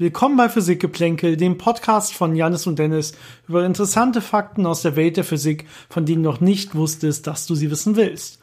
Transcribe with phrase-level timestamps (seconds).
[0.00, 3.12] Willkommen bei Physikgeplänkel, dem Podcast von Janis und Dennis
[3.46, 7.46] über interessante Fakten aus der Welt der Physik, von denen du noch nicht wusstest, dass
[7.46, 8.38] du sie wissen willst.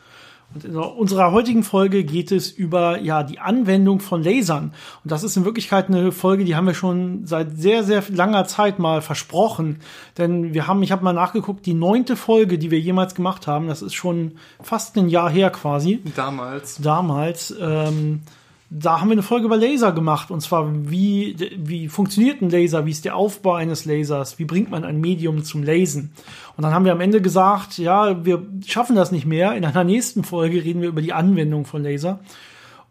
[0.53, 4.75] Und in unserer heutigen Folge geht es über ja die Anwendung von Lasern.
[5.03, 8.45] Und das ist in Wirklichkeit eine Folge, die haben wir schon seit sehr sehr langer
[8.45, 9.79] Zeit mal versprochen.
[10.19, 13.67] Denn wir haben, ich habe mal nachgeguckt, die neunte Folge, die wir jemals gemacht haben,
[13.67, 16.03] das ist schon fast ein Jahr her quasi.
[16.15, 16.77] Damals.
[16.83, 17.51] Damals.
[17.59, 18.21] Ähm,
[18.69, 22.85] da haben wir eine Folge über Laser gemacht und zwar wie wie funktioniert ein Laser,
[22.85, 26.11] wie ist der Aufbau eines Lasers, wie bringt man ein Medium zum Lasen.
[26.57, 29.55] Und dann haben wir am Ende gesagt, ja, wir schaffen das nicht mehr.
[29.55, 32.19] In einer nächsten Folge reden wir über die Anwendung von Laser.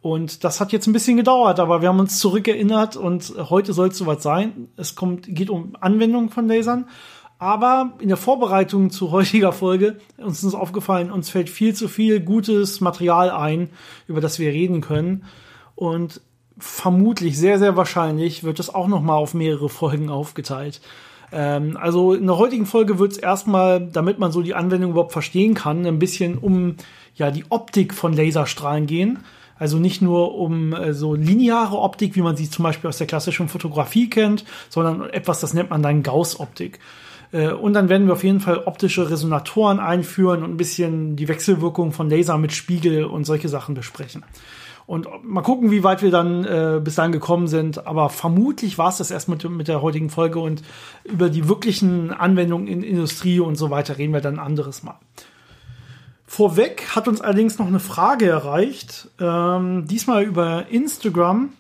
[0.01, 3.89] Und das hat jetzt ein bisschen gedauert, aber wir haben uns zurückerinnert und heute soll
[3.89, 4.69] es soweit sein.
[4.77, 6.87] Es kommt, geht um Anwendung von Lasern.
[7.39, 12.21] Aber in der Vorbereitung zu heutiger Folge uns ist aufgefallen, uns fällt viel zu viel
[12.21, 13.69] gutes Material ein,
[14.07, 15.25] über das wir reden können.
[15.77, 16.21] Und
[16.59, 20.81] vermutlich, sehr, sehr wahrscheinlich, wird es auch noch mal auf mehrere Folgen aufgeteilt.
[21.33, 25.13] Ähm, also in der heutigen Folge wird es erstmal, damit man so die Anwendung überhaupt
[25.13, 26.77] verstehen kann, ein bisschen um
[27.15, 29.21] ja die Optik von Laserstrahlen gehen.
[29.59, 33.07] Also nicht nur um äh, so lineare Optik, wie man sie zum Beispiel aus der
[33.07, 36.79] klassischen Fotografie kennt, sondern etwas, das nennt man dann Gauss-Optik.
[37.33, 41.29] Äh, und dann werden wir auf jeden Fall optische Resonatoren einführen und ein bisschen die
[41.29, 44.25] Wechselwirkung von Laser mit Spiegel und solche Sachen besprechen.
[44.87, 47.87] Und mal gucken, wie weit wir dann äh, bis dahin gekommen sind.
[47.87, 50.63] Aber vermutlich war es das erst mit, mit der heutigen Folge und
[51.05, 54.99] über die wirklichen Anwendungen in Industrie und so weiter reden wir dann ein anderes Mal.
[56.27, 61.51] Vorweg hat uns allerdings noch eine Frage erreicht, ähm, diesmal über Instagram.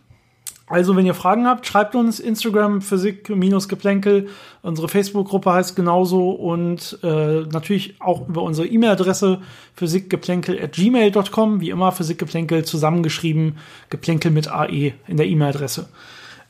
[0.69, 4.28] Also, wenn ihr Fragen habt, schreibt uns Instagram Physik-Geplänkel.
[4.62, 9.42] Unsere Facebook-Gruppe heißt genauso und äh, natürlich auch über unsere E-Mail-Adresse
[9.74, 11.61] physikgeplänkel.gmail.com.
[11.61, 13.58] Wie immer Physikgeplänkel zusammengeschrieben,
[13.90, 15.89] Geplänkel mit AE in der E-Mail-Adresse.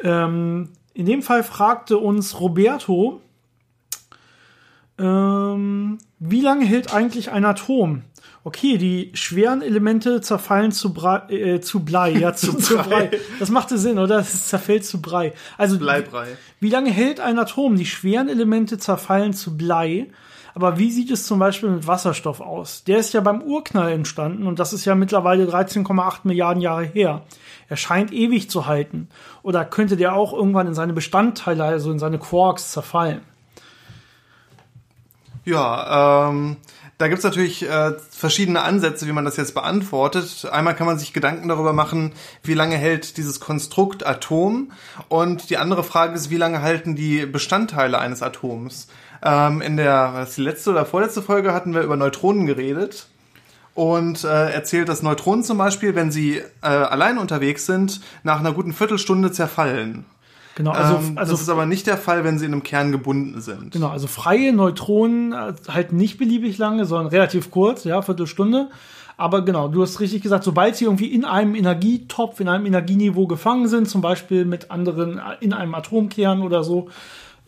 [0.03, 3.21] Ähm, in dem Fall fragte uns Roberto,
[4.99, 8.03] ähm, wie lange hält eigentlich ein Atom?
[8.47, 13.11] Okay, die schweren Elemente zerfallen zu, Brei, äh, zu Blei, ja, zu, zu Brei.
[13.41, 14.21] Das machte Sinn, oder?
[14.21, 15.33] Es zerfällt zu Brei.
[15.59, 16.29] Also, Bleibrei.
[16.61, 17.75] Wie lange hält ein Atom?
[17.75, 20.07] Die schweren Elemente zerfallen zu Blei.
[20.55, 22.84] Aber wie sieht es zum Beispiel mit Wasserstoff aus?
[22.84, 27.23] Der ist ja beim Urknall entstanden und das ist ja mittlerweile 13,8 Milliarden Jahre her.
[27.69, 29.09] Er scheint ewig zu halten.
[29.43, 33.23] Oder könnte der auch irgendwann in seine Bestandteile, also in seine Quarks, zerfallen?
[35.45, 36.57] Ja, ähm,
[36.99, 40.47] da gibt's natürlich äh, verschiedene Ansätze, wie man das jetzt beantwortet.
[40.51, 42.12] Einmal kann man sich Gedanken darüber machen,
[42.43, 44.73] wie lange hält dieses Konstrukt Atom.
[45.09, 48.89] Und die andere Frage ist, wie lange halten die Bestandteile eines Atoms.
[49.23, 53.09] Ähm, in der was die letzte oder vorletzte Folge hatten wir über Neutronen geredet
[53.75, 58.53] und äh, erzählt, dass Neutronen zum Beispiel, wenn sie äh, allein unterwegs sind, nach einer
[58.53, 60.07] guten Viertelstunde zerfallen.
[60.56, 62.91] Genau, also, ähm, also das ist aber nicht der Fall, wenn sie in einem Kern
[62.91, 63.72] gebunden sind.
[63.72, 68.71] Genau, also freie Neutronen äh, halten nicht beliebig lange, sondern relativ kurz, ja, Viertelstunde.
[69.19, 73.27] Aber genau, du hast richtig gesagt, sobald sie irgendwie in einem Energietopf, in einem Energieniveau
[73.27, 76.89] gefangen sind, zum Beispiel mit anderen äh, in einem Atomkern oder so,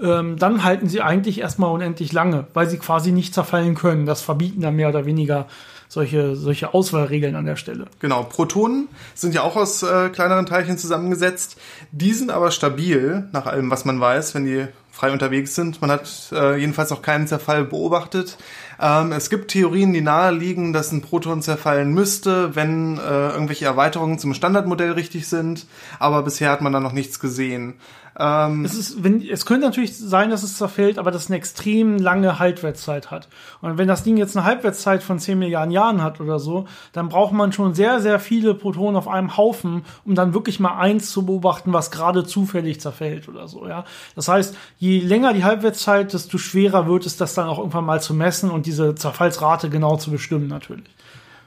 [0.01, 4.05] ähm, dann halten sie eigentlich erstmal unendlich lange, weil sie quasi nicht zerfallen können.
[4.05, 5.47] Das verbieten dann mehr oder weniger
[5.89, 7.87] solche, solche Auswahlregeln an der Stelle.
[8.01, 11.59] Genau, Protonen sind ja auch aus äh, kleineren Teilchen zusammengesetzt.
[11.93, 15.81] Die sind aber stabil, nach allem, was man weiß, wenn die frei unterwegs sind.
[15.81, 18.37] Man hat äh, jedenfalls noch keinen Zerfall beobachtet.
[18.81, 24.19] Ähm, es gibt Theorien, die naheliegen, dass ein Proton zerfallen müsste, wenn äh, irgendwelche Erweiterungen
[24.19, 25.67] zum Standardmodell richtig sind.
[25.99, 27.75] Aber bisher hat man da noch nichts gesehen.
[28.19, 31.37] Ähm, es, ist, wenn, es könnte natürlich sein, dass es zerfällt, aber dass es eine
[31.37, 33.29] extrem lange Halbwertszeit hat.
[33.61, 37.09] Und wenn das Ding jetzt eine Halbwertszeit von 10 Milliarden Jahren hat oder so, dann
[37.09, 41.11] braucht man schon sehr, sehr viele Protonen auf einem Haufen, um dann wirklich mal eins
[41.11, 43.69] zu beobachten, was gerade zufällig zerfällt oder so.
[43.69, 43.85] Ja,
[44.17, 48.03] Das heißt, je länger die Halbwertszeit, desto schwerer wird es, das dann auch irgendwann mal
[48.03, 50.85] zu messen und diese Zerfallsrate genau zu bestimmen natürlich.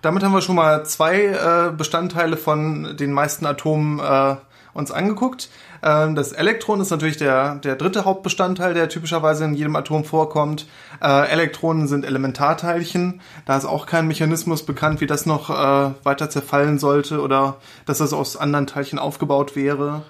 [0.02, 4.36] Damit haben wir schon mal zwei äh, Bestandteile von den meisten Atomen äh,
[4.74, 5.50] uns angeguckt.
[5.84, 10.66] Ähm, das Elektron ist natürlich der, der dritte Hauptbestandteil, der typischerweise in jedem Atom vorkommt.
[11.02, 13.22] Äh, Elektronen sind Elementarteilchen.
[13.46, 18.00] Da ist auch kein Mechanismus bekannt, wie das noch äh, weiter zerfallen sollte oder dass
[18.00, 20.04] das aus anderen Teilchen aufgebaut wäre.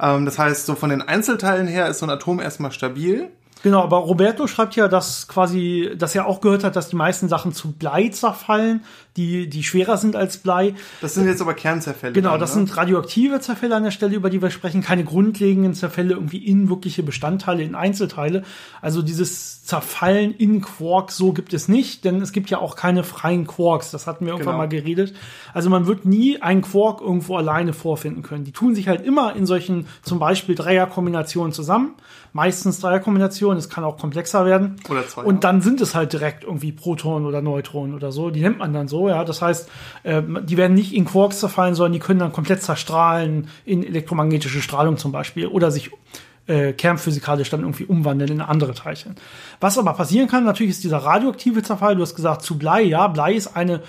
[0.00, 3.30] Ähm, das heißt, so von den Einzelteilen her ist so ein Atom erstmal stabil.
[3.62, 7.28] Genau, aber Roberto schreibt ja, dass quasi, dass er auch gehört hat, dass die meisten
[7.28, 8.84] Sachen zu Blei zerfallen,
[9.18, 10.74] die, die schwerer sind als Blei.
[11.00, 12.12] Das sind jetzt aber Kernzerfälle.
[12.12, 12.64] Genau, dann, das ne?
[12.64, 16.68] sind radioaktive Zerfälle an der Stelle, über die wir sprechen, keine grundlegenden Zerfälle irgendwie in
[16.70, 18.44] wirkliche Bestandteile, in Einzelteile.
[18.80, 23.02] Also dieses Zerfallen in Quarks, so gibt es nicht, denn es gibt ja auch keine
[23.02, 23.90] freien Quarks.
[23.90, 24.58] Das hatten wir irgendwann Genau.
[24.58, 25.14] mal geredet.
[25.52, 28.44] Also man wird nie einen Quark irgendwo alleine vorfinden können.
[28.44, 31.96] Die tun sich halt immer in solchen zum Beispiel Dreierkombinationen zusammen.
[32.32, 34.76] Meistens Dreierkombinationen, es kann auch komplexer werden.
[34.88, 38.30] Oder zwei, Und dann sind es halt direkt irgendwie Protonen oder Neutronen oder so.
[38.30, 39.24] Die nennt man dann so, ja.
[39.24, 39.68] Das heißt,
[40.04, 44.62] äh, die werden nicht in Quarks zerfallen, sondern die können dann komplett zerstrahlen in elektromagnetische
[44.62, 45.90] Strahlung zum Beispiel oder sich
[46.46, 49.16] äh, kernphysikalisch dann irgendwie umwandeln in andere Teilchen.
[49.60, 51.94] Was aber passieren kann, natürlich ist dieser radioaktive Zerfall.
[51.94, 53.82] Du hast gesagt, zu Blei, ja, Blei ist eine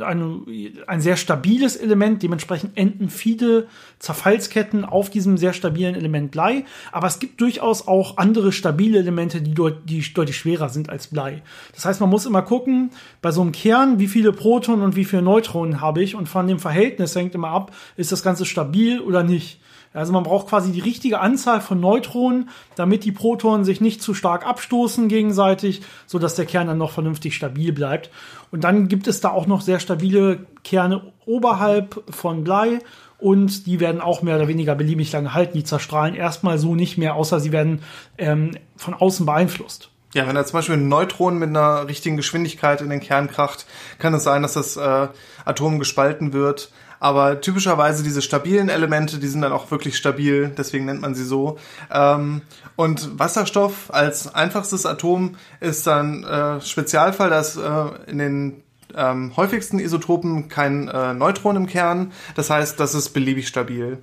[0.00, 0.42] eine,
[0.86, 6.64] ein sehr stabiles Element, dementsprechend enden viele Zerfallsketten auf diesem sehr stabilen Element Blei.
[6.92, 11.08] Aber es gibt durchaus auch andere stabile Elemente, die, deut die deutlich schwerer sind als
[11.08, 11.42] Blei.
[11.74, 12.90] Das heißt, man muss immer gucken,
[13.22, 16.14] bei so einem Kern, wie viele Protonen und wie viele Neutronen habe ich.
[16.14, 19.60] Und von dem Verhältnis hängt immer ab, ist das Ganze stabil oder nicht.
[19.92, 24.14] Also man braucht quasi die richtige Anzahl von Neutronen, damit die Protonen sich nicht zu
[24.14, 28.10] stark abstoßen gegenseitig, so dass der Kern dann noch vernünftig stabil bleibt.
[28.50, 32.80] Und dann gibt es da auch noch sehr stabile Kerne oberhalb von Blei
[33.18, 35.56] und die werden auch mehr oder weniger beliebig lange halten.
[35.56, 37.82] Die zerstrahlen erstmal so nicht mehr, außer sie werden
[38.18, 39.90] ähm, von außen beeinflusst.
[40.14, 43.66] Ja, wenn da zum Beispiel ein Neutron mit einer richtigen Geschwindigkeit in den Kern kracht,
[43.98, 45.08] kann es sein, dass das äh,
[45.44, 46.70] Atom gespalten wird.
[47.06, 51.22] Aber typischerweise diese stabilen Elemente, die sind dann auch wirklich stabil, deswegen nennt man sie
[51.22, 51.56] so.
[51.88, 52.42] Ähm,
[52.74, 58.62] und Wasserstoff als einfachstes Atom ist dann äh, Spezialfall, dass äh, in den
[58.96, 62.10] ähm, häufigsten Isotopen kein äh, Neutron im Kern.
[62.34, 63.98] Das heißt, das ist beliebig stabil.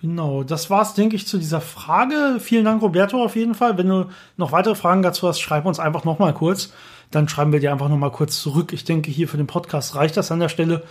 [0.00, 2.38] Genau, das war's, denke ich, zu dieser Frage.
[2.40, 3.76] Vielen Dank, Roberto, auf jeden Fall.
[3.76, 4.06] Wenn du
[4.38, 6.72] noch weitere Fragen dazu hast, schreib uns einfach noch mal kurz.
[7.10, 8.72] Dann schreiben wir dir einfach noch mal kurz zurück.
[8.72, 10.84] Ich denke, hier für den Podcast reicht das an der Stelle.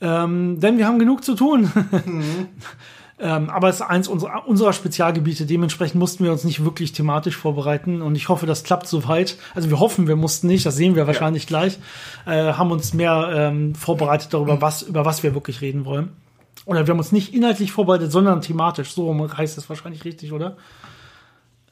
[0.00, 1.70] Ähm, denn wir haben genug zu tun.
[3.20, 5.46] ähm, aber es ist eins unserer, unserer Spezialgebiete.
[5.46, 8.02] Dementsprechend mussten wir uns nicht wirklich thematisch vorbereiten.
[8.02, 9.36] Und ich hoffe, das klappt soweit.
[9.54, 10.66] Also wir hoffen, wir mussten nicht.
[10.66, 11.78] Das sehen wir wahrscheinlich gleich.
[12.26, 16.10] Äh, haben uns mehr ähm, vorbereitet darüber, was, über was wir wirklich reden wollen.
[16.66, 18.92] Oder wir haben uns nicht inhaltlich vorbereitet, sondern thematisch.
[18.92, 20.56] So heißt es wahrscheinlich richtig, oder?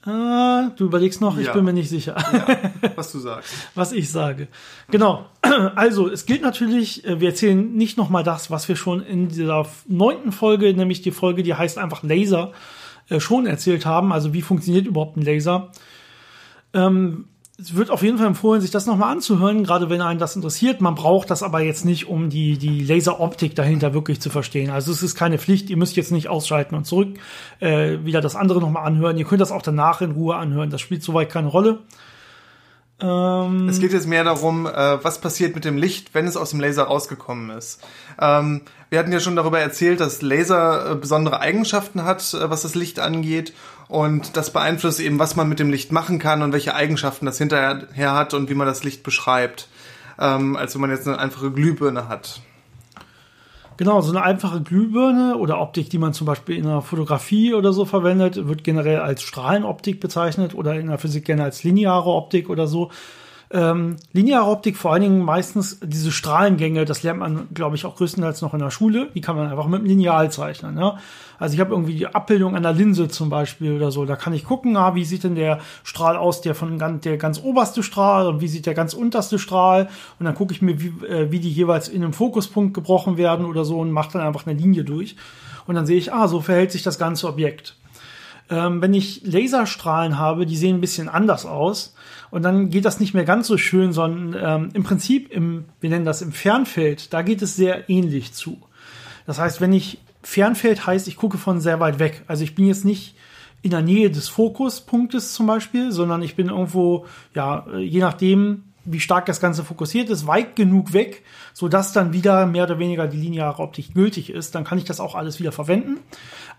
[0.06, 1.52] Äh, du überlegst noch, ich Ja.
[1.52, 2.14] bin mir nicht sicher,
[2.96, 3.52] Was du sagst.
[3.74, 4.48] was ich sage.
[4.90, 5.26] Genau.
[5.74, 9.66] Also, es gilt natürlich, äh, wir erzählen nicht nochmal das, was wir schon in dieser
[9.88, 12.52] neunten Folge, nämlich die Folge, die heißt einfach Laser,
[13.08, 14.12] äh, schon erzählt haben.
[14.12, 15.72] Also, wie funktioniert überhaupt ein Laser?
[16.74, 17.24] Ähm,
[17.60, 20.80] es wird auf jeden Fall empfohlen, sich das nochmal anzuhören, gerade wenn einen das interessiert.
[20.80, 24.70] Man braucht das aber jetzt nicht, um die, die Laseroptik dahinter wirklich zu verstehen.
[24.70, 27.18] Also es ist keine Pflicht, ihr müsst jetzt nicht ausschalten und zurück
[27.58, 29.18] äh, wieder das andere nochmal anhören.
[29.18, 30.70] Ihr könnt das auch danach in Ruhe anhören.
[30.70, 31.80] Das spielt soweit keine Rolle.
[33.00, 36.50] Ähm, Es geht jetzt mehr darum, äh, was passiert mit dem Licht, wenn es aus
[36.50, 37.80] dem Laser rausgekommen ist.
[38.20, 42.62] Ähm, wir hatten ja schon darüber erzählt, dass Laser äh, besondere Eigenschaften hat, äh, was
[42.62, 43.52] das Licht angeht.
[43.88, 47.38] Und das beeinflusst eben, was man mit dem Licht machen kann und welche Eigenschaften das
[47.38, 49.68] hinterher hat und wie man das Licht beschreibt.
[50.18, 52.40] Ähm, als wenn man jetzt eine einfache Glühbirne hat.
[53.78, 57.72] Genau, so eine einfache Glühbirne oder Optik, die man zum Beispiel in der Fotografie oder
[57.72, 62.50] so verwendet, wird generell als Strahlenoptik bezeichnet oder in der Physik gerne als lineare Optik
[62.50, 62.90] oder so.
[63.50, 67.96] Ähm, lineare Optik vor allen Dingen meistens diese Strahlengänge, das lernt man, glaube ich, auch
[67.96, 69.08] größtenteils noch in der Schule.
[69.14, 70.76] Die kann man einfach mit dem Lineal zeichnen.
[70.76, 70.98] Ja?
[71.38, 74.04] Also ich habe irgendwie die Abbildung einer Linse zum Beispiel oder so.
[74.04, 77.16] Da kann ich gucken, ah, wie sieht denn der Strahl aus, der von ganz, der
[77.16, 79.88] ganz oberste Strahl und wie sieht der ganz unterste Strahl.
[80.18, 83.46] Und dann gucke ich mir, wie, äh, wie die jeweils in einem Fokuspunkt gebrochen werden
[83.46, 85.16] oder so und mache dann einfach eine Linie durch.
[85.66, 87.76] Und dann sehe ich, ah, so verhält sich das ganze Objekt.
[88.50, 91.94] Ähm, wenn ich Laserstrahlen habe, die sehen ein bisschen anders aus.
[92.30, 95.90] Und dann geht das nicht mehr ganz so schön, sondern ähm, im Prinzip, im, wir
[95.90, 98.58] nennen das im Fernfeld, da geht es sehr ähnlich zu.
[99.26, 102.22] Das heißt, wenn ich Fernfeld heißt, ich gucke von sehr weit weg.
[102.26, 103.14] Also ich bin jetzt nicht
[103.62, 108.64] in der Nähe des Fokuspunktes zum Beispiel, sondern ich bin irgendwo, ja, äh, je nachdem,
[108.90, 112.78] wie stark das Ganze fokussiert ist, weit genug weg, so dass dann wieder mehr oder
[112.78, 114.54] weniger die lineare Optik gültig ist.
[114.54, 115.98] Dann kann ich das auch alles wieder verwenden.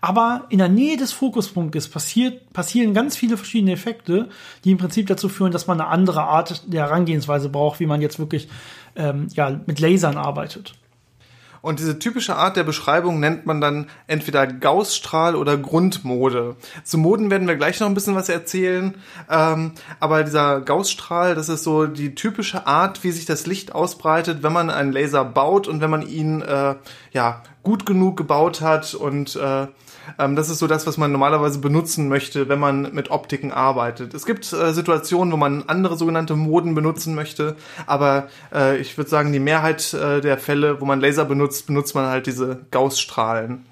[0.00, 4.28] Aber in der Nähe des Fokuspunktes passiert, passieren ganz viele verschiedene Effekte,
[4.64, 8.00] die im Prinzip dazu führen, dass man eine andere Art der Herangehensweise braucht, wie man
[8.00, 8.48] jetzt wirklich
[8.96, 10.74] ähm, ja, mit Lasern arbeitet.
[11.62, 16.56] Und diese typische Art der Beschreibung nennt man dann entweder Gaussstrahl oder Grundmode.
[16.84, 18.94] Zu Moden werden wir gleich noch ein bisschen was erzählen.
[19.28, 24.42] Ähm, aber dieser Gaussstrahl, das ist so die typische Art, wie sich das Licht ausbreitet,
[24.42, 26.76] wenn man einen Laser baut und wenn man ihn äh,
[27.12, 29.66] ja gut genug gebaut hat und äh,
[30.18, 34.14] ähm, das ist so das, was man normalerweise benutzen möchte, wenn man mit Optiken arbeitet.
[34.14, 39.10] Es gibt äh, Situationen, wo man andere sogenannte Moden benutzen möchte, aber äh, ich würde
[39.10, 43.66] sagen, die Mehrheit äh, der Fälle, wo man Laser benutzt, benutzt man halt diese Gaussstrahlen.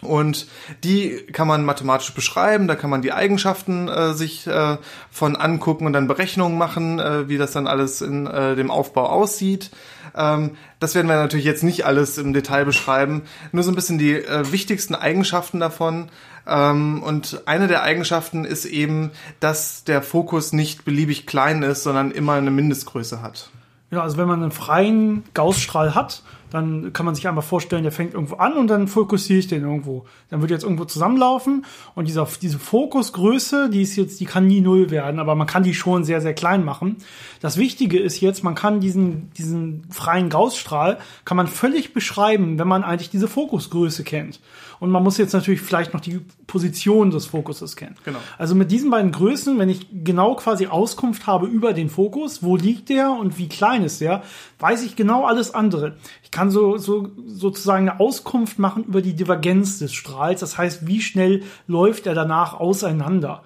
[0.00, 0.46] Und
[0.84, 4.76] die kann man mathematisch beschreiben, da kann man die Eigenschaften äh, sich äh,
[5.10, 9.06] von angucken und dann Berechnungen machen, äh, wie das dann alles in äh, dem Aufbau
[9.06, 9.70] aussieht.
[10.14, 13.98] Ähm, das werden wir natürlich jetzt nicht alles im Detail beschreiben, nur so ein bisschen
[13.98, 16.10] die äh, wichtigsten Eigenschaften davon.
[16.46, 22.12] Ähm, und eine der Eigenschaften ist eben, dass der Fokus nicht beliebig klein ist, sondern
[22.12, 23.50] immer eine Mindestgröße hat.
[23.90, 27.92] Ja, also wenn man einen freien Gaussstrahl hat, dann kann man sich einmal vorstellen, der
[27.92, 30.06] fängt irgendwo an und dann fokussiere ich den irgendwo.
[30.30, 31.64] Dann wird jetzt irgendwo zusammenlaufen
[31.94, 35.62] und dieser, diese Fokusgröße, die ist jetzt, die kann nie null werden, aber man kann
[35.62, 36.96] die schon sehr, sehr klein machen.
[37.40, 42.68] Das Wichtige ist jetzt, man kann diesen, diesen freien Gaussstrahl, kann man völlig beschreiben, wenn
[42.68, 44.40] man eigentlich diese Fokusgröße kennt.
[44.80, 47.96] Und man muss jetzt natürlich vielleicht noch die Position des Fokuses kennen.
[48.04, 48.18] Genau.
[48.38, 52.56] Also mit diesen beiden Größen, wenn ich genau quasi Auskunft habe über den Fokus, wo
[52.56, 54.22] liegt der und wie klein ist der,
[54.60, 55.96] weiß ich genau alles andere.
[56.22, 60.38] Ich kann so, so sozusagen eine Auskunft machen über die Divergenz des Strahls.
[60.38, 63.42] Das heißt, wie schnell läuft er danach auseinander.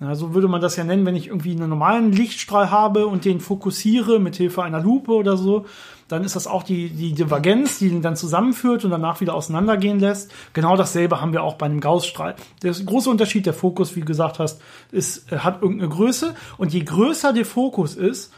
[0.00, 3.24] Ja, so würde man das ja nennen, wenn ich irgendwie einen normalen Lichtstrahl habe und
[3.24, 5.64] den fokussiere mit Hilfe einer Lupe oder so,
[6.08, 9.98] dann ist das auch die, die Divergenz, die ihn dann zusammenführt und danach wieder auseinandergehen
[9.98, 10.30] lässt.
[10.52, 12.36] Genau dasselbe haben wir auch bei einem Gaussstrahl.
[12.62, 14.60] Der große Unterschied, der Fokus, wie du gesagt hast,
[14.92, 18.30] ist, hat irgendeine Größe und je größer der Fokus ist,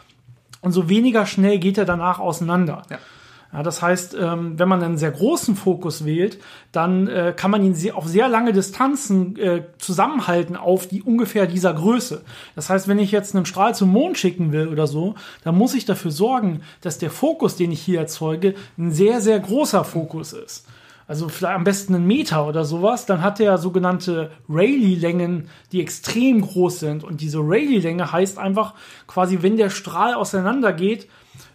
[0.60, 2.82] umso weniger schnell geht er danach auseinander.
[2.90, 2.98] Ja.
[3.52, 6.38] Ja, das heißt, ähm, wenn man einen sehr großen Fokus wählt,
[6.70, 11.46] dann äh, kann man ihn sehr, auf sehr lange Distanzen äh, zusammenhalten auf die ungefähr
[11.46, 12.22] dieser Größe.
[12.54, 15.14] Das heißt, wenn ich jetzt einen Strahl zum Mond schicken will oder so,
[15.44, 19.40] dann muss ich dafür sorgen, dass der Fokus, den ich hier erzeuge, ein sehr, sehr
[19.40, 20.66] großer Fokus ist.
[21.06, 26.42] Also vielleicht am besten einen Meter oder sowas, dann hat er sogenannte Rayleigh-Längen, die extrem
[26.42, 27.02] groß sind.
[27.02, 28.74] Und diese Rayleigh-Länge heißt einfach
[29.06, 31.08] quasi, wenn der Strahl auseinandergeht,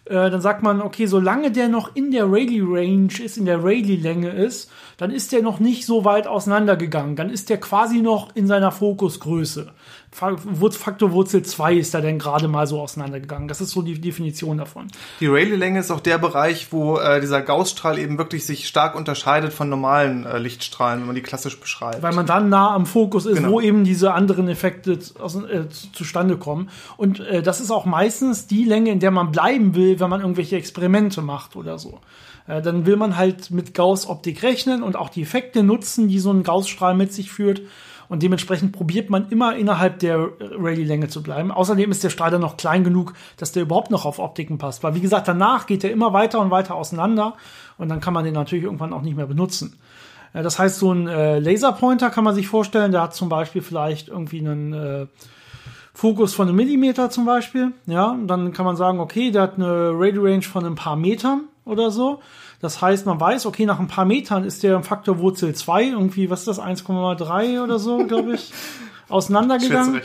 [0.06, 4.30] äh, dann sagt man, okay, solange der noch in der Rayleigh-Range ist, in der Rayleigh-Länge
[4.30, 7.16] ist, dann ist der noch nicht so weit auseinandergegangen.
[7.16, 9.72] Dann ist der quasi noch in seiner Fokusgröße.
[10.14, 13.48] Faktor Wurzel 2 ist da denn gerade mal so auseinandergegangen.
[13.48, 14.86] Das ist so die Definition davon.
[15.18, 19.52] Die Rayleigh-Länge ist auch der Bereich, wo äh, dieser Gaussstrahl eben wirklich sich stark unterscheidet
[19.52, 22.00] von normalen äh, Lichtstrahlen, wenn man die klassisch beschreibt.
[22.02, 23.50] Weil man dann nah am Fokus ist, genau.
[23.50, 26.70] wo eben diese anderen Effekte aus, äh, zustande kommen.
[26.96, 30.20] Und äh, das ist auch meistens die Länge, in der man bleiben will, wenn man
[30.20, 31.98] irgendwelche Experimente macht oder so.
[32.46, 36.30] Äh, dann will man halt mit Gauss-Optik rechnen und auch die Effekte nutzen, die so
[36.30, 37.62] ein Gaussstrahl mit sich führt.
[38.14, 41.50] Und dementsprechend probiert man immer innerhalb der Rallye-Länge zu bleiben.
[41.50, 44.84] Außerdem ist der Strahl noch klein genug, dass der überhaupt noch auf Optiken passt.
[44.84, 47.34] Weil wie gesagt, danach geht er immer weiter und weiter auseinander
[47.76, 49.80] und dann kann man den natürlich irgendwann auch nicht mehr benutzen.
[50.32, 53.62] Äh, das heißt, so ein äh, Laserpointer kann man sich vorstellen, der hat zum Beispiel
[53.62, 55.06] vielleicht irgendwie einen äh,
[55.92, 57.72] Fokus von einem Millimeter zum Beispiel.
[57.86, 60.94] Ja, und dann kann man sagen, okay, der hat eine Radio Range von ein paar
[60.94, 62.20] Metern oder so.
[62.64, 66.30] Das heißt, man weiß, okay, nach ein paar Metern ist der Faktor Wurzel 2, irgendwie,
[66.30, 68.54] was ist das, 1,3 oder so, glaube ich,
[69.10, 70.00] auseinandergegangen.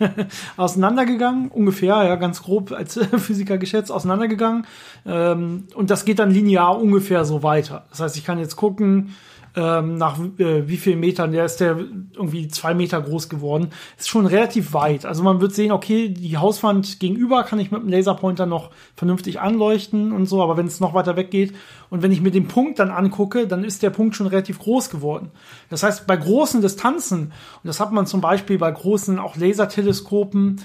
[0.56, 4.66] auseinandergegangen, ungefähr, ja, ganz grob als Physiker geschätzt, auseinandergegangen.
[5.06, 7.84] Ähm, und das geht dann linear ungefähr so weiter.
[7.90, 9.14] Das heißt, ich kann jetzt gucken,
[9.56, 13.70] ähm, nach äh, wie vielen Metern, der ist der irgendwie zwei Meter groß geworden.
[13.98, 15.04] Ist schon relativ weit.
[15.04, 19.40] Also man wird sehen, okay, die Hauswand gegenüber kann ich mit dem Laserpointer noch vernünftig
[19.40, 21.54] anleuchten und so, aber wenn es noch weiter weg geht
[21.88, 24.90] und wenn ich mir den Punkt dann angucke, dann ist der Punkt schon relativ groß
[24.90, 25.30] geworden.
[25.68, 30.60] Das heißt, bei großen Distanzen, und das hat man zum Beispiel bei großen auch Laserteleskopen,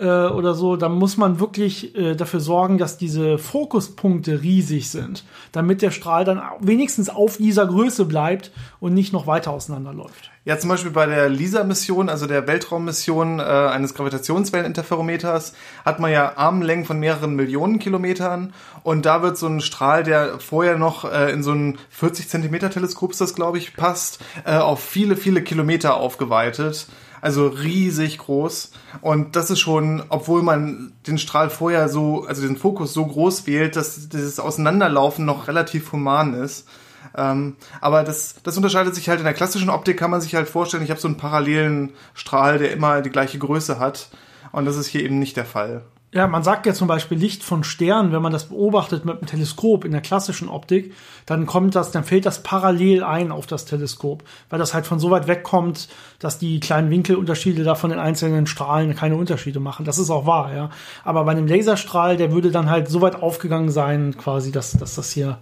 [0.00, 5.24] äh, oder so, dann muss man wirklich äh, dafür sorgen, dass diese Fokuspunkte riesig sind,
[5.52, 10.30] damit der Strahl dann wenigstens auf dieser Größe bleibt und nicht noch weiter auseinanderläuft.
[10.44, 15.52] Ja, zum Beispiel bei der LISA-Mission, also der Weltraummission äh, eines Gravitationswelleninterferometers,
[15.84, 20.40] hat man ja Armlängen von mehreren Millionen Kilometern und da wird so ein Strahl, der
[20.40, 24.82] vorher noch äh, in so ein 40 Zentimeter Teleskop, das glaube ich, passt, äh, auf
[24.82, 26.86] viele, viele Kilometer aufgeweitet.
[27.20, 28.72] Also riesig groß.
[29.00, 33.46] Und das ist schon, obwohl man den Strahl vorher so, also den Fokus so groß
[33.46, 36.68] wählt, dass dieses Auseinanderlaufen noch relativ human ist.
[37.16, 40.48] Ähm, aber das, das unterscheidet sich halt in der klassischen Optik, kann man sich halt
[40.48, 44.10] vorstellen, ich habe so einen parallelen Strahl, der immer die gleiche Größe hat.
[44.52, 45.82] Und das ist hier eben nicht der Fall.
[46.10, 49.26] Ja, man sagt ja zum Beispiel Licht von Sternen, wenn man das beobachtet mit einem
[49.26, 50.94] Teleskop in der klassischen Optik,
[51.26, 54.98] dann kommt das, dann fällt das parallel ein auf das Teleskop, weil das halt von
[54.98, 55.88] so weit wegkommt,
[56.18, 59.84] dass die kleinen Winkelunterschiede da von den einzelnen Strahlen keine Unterschiede machen.
[59.84, 60.70] Das ist auch wahr, ja.
[61.04, 64.94] Aber bei einem Laserstrahl, der würde dann halt so weit aufgegangen sein, quasi, dass, dass
[64.94, 65.36] das hier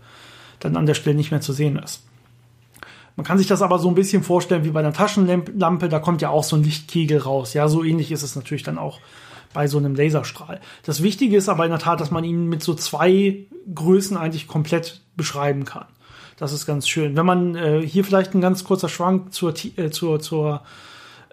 [0.59, 2.03] dann an der Stelle nicht mehr zu sehen ist.
[3.15, 6.23] Man kann sich das aber so ein bisschen vorstellen wie bei einer Taschenlampe, da kommt
[6.23, 7.55] ja auch so ein Lichtkegel raus.
[7.55, 8.99] Ja, so ähnlich ist es natürlich dann auch
[9.57, 10.61] bei so einem Laserstrahl.
[10.83, 14.49] Das Wichtige ist aber in der Tat, dass man ihn mit so zwei Größen eigentlich
[14.49, 15.87] komplett beschreiben kann.
[16.37, 17.17] Das ist ganz schön.
[17.17, 20.61] Wenn man äh, hier vielleicht ein ganz kurzer Schwank zur, äh, zur, zur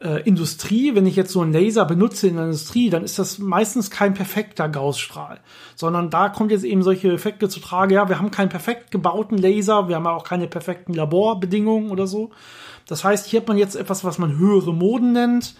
[0.01, 3.39] äh, Industrie, wenn ich jetzt so einen Laser benutze in der Industrie, dann ist das
[3.39, 5.41] meistens kein perfekter Gaussstrahl,
[5.75, 7.95] sondern da kommt jetzt eben solche Effekte zu Trage.
[7.95, 12.31] Ja, wir haben keinen perfekt gebauten Laser, wir haben auch keine perfekten Laborbedingungen oder so.
[12.87, 15.55] Das heißt, hier hat man jetzt etwas, was man höhere Moden nennt.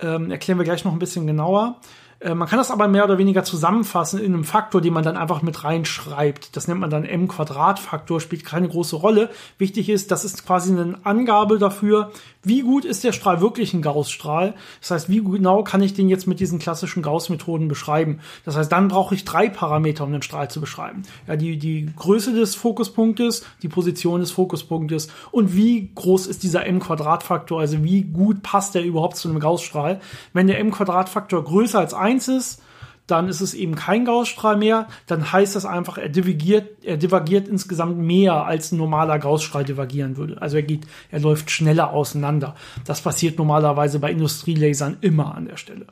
[0.00, 1.76] Ähm, erklären wir gleich noch ein bisschen genauer.
[2.22, 5.16] Äh, man kann das aber mehr oder weniger zusammenfassen in einem Faktor, den man dann
[5.16, 6.56] einfach mit reinschreibt.
[6.56, 9.30] Das nennt man dann m-Quadrat-Faktor, spielt keine große Rolle.
[9.58, 12.12] Wichtig ist, das ist quasi eine Angabe dafür,
[12.44, 14.54] wie gut ist der Strahl wirklich ein Gauss-Strahl.
[14.80, 18.20] Das heißt, wie genau kann ich den jetzt mit diesen klassischen Gauss-Methoden beschreiben.
[18.44, 21.02] Das heißt, dann brauche ich drei Parameter, um den Strahl zu beschreiben.
[21.26, 26.66] Ja, die, die Größe des Fokuspunktes, die Position des Fokuspunktes und wie groß ist dieser
[26.66, 30.00] m-Quadrat-Faktor, also wie gut passt der überhaupt zu einem Gauss-Strahl.
[30.32, 32.62] Wenn der m-Quadrat-Faktor größer als 1 1 ist,
[33.06, 34.88] dann ist es eben kein Gaußstrahl mehr.
[35.06, 40.16] Dann heißt das einfach, er divergiert, er divergiert insgesamt mehr, als ein normaler Gaußstrahl divergieren
[40.16, 40.40] würde.
[40.40, 42.54] Also er geht, er läuft schneller auseinander.
[42.84, 45.86] Das passiert normalerweise bei Industrielasern immer an der Stelle.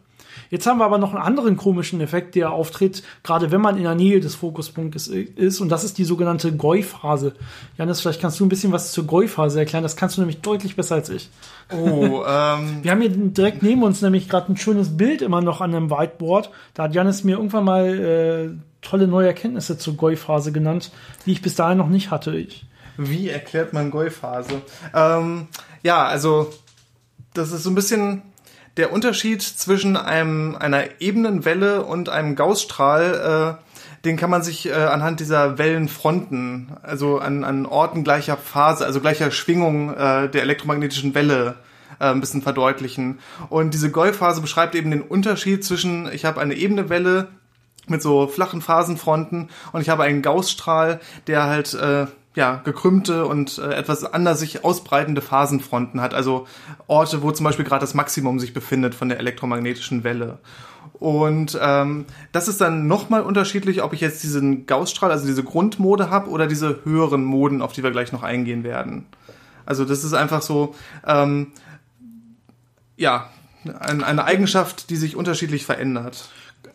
[0.51, 3.85] Jetzt haben wir aber noch einen anderen komischen Effekt, der auftritt, gerade wenn man in
[3.85, 7.35] der Nähe des Fokuspunktes ist, und das ist die sogenannte Goi-Phase.
[7.79, 9.83] Janis, vielleicht kannst du ein bisschen was zur Goi-Phase erklären.
[9.83, 11.29] Das kannst du nämlich deutlich besser als ich.
[11.73, 12.79] Oh, ähm.
[12.83, 15.91] Wir haben hier direkt neben uns nämlich gerade ein schönes Bild immer noch an einem
[15.91, 16.51] Whiteboard.
[16.75, 18.51] Da hat Janis mir irgendwann mal äh,
[18.83, 20.91] tolle neue Erkenntnisse zur Goi-Phase genannt,
[21.27, 22.37] die ich bis dahin noch nicht hatte.
[22.37, 22.67] Ich.
[22.97, 24.63] Wie erklärt man Goi-Phase?
[24.95, 25.49] Ähm,
[25.83, 26.53] ja, also
[27.35, 28.23] das ist so ein bisschen
[28.77, 33.71] der Unterschied zwischen einem, einer Ebenenwelle und einem Gaussstrahl, äh,
[34.05, 39.01] den kann man sich äh, anhand dieser Wellenfronten, also an, an Orten gleicher Phase, also
[39.01, 41.57] gleicher Schwingung äh, der elektromagnetischen Welle
[41.99, 43.19] äh, ein bisschen verdeutlichen.
[43.51, 47.29] Und diese Goi-Phase beschreibt eben den Unterschied zwischen, ich habe eine ebene Welle
[47.89, 53.59] mit so flachen Phasenfronten und ich habe einen Gaussstrahl, der halt äh, ja, gekrümmte und
[53.59, 56.47] äh, etwas anders sich ausbreitende Phasenfronten hat, also
[56.87, 60.39] Orte, wo zum Beispiel gerade das Maximum sich befindet von der elektromagnetischen Welle.
[60.95, 66.11] Und ähm, das ist dann nochmal unterschiedlich, ob ich jetzt diesen Gaussstrahl, also diese Grundmode
[66.11, 69.07] habe oder diese höheren Moden, auf die wir gleich noch eingehen werden.
[69.67, 70.75] Also das ist einfach so,
[71.07, 71.49] ähm,
[72.97, 73.31] ja,
[73.79, 76.29] ein, eine Eigenschaft, die sich unterschiedlich verändert.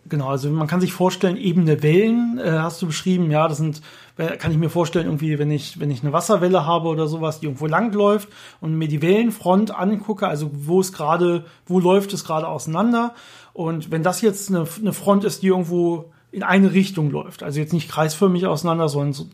[0.07, 3.81] Genau, also man kann sich vorstellen, ebene Wellen äh, hast du beschrieben, ja, das sind,
[4.15, 7.47] kann ich mir vorstellen, irgendwie, wenn ich, wenn ich eine Wasserwelle habe oder sowas, die
[7.47, 8.29] irgendwo langläuft
[8.61, 13.13] und mir die Wellenfront angucke, also wo es gerade, wo läuft es gerade auseinander.
[13.53, 17.59] Und wenn das jetzt eine, eine Front ist, die irgendwo in eine Richtung läuft, also
[17.59, 19.27] jetzt nicht kreisförmig auseinander, sondern so,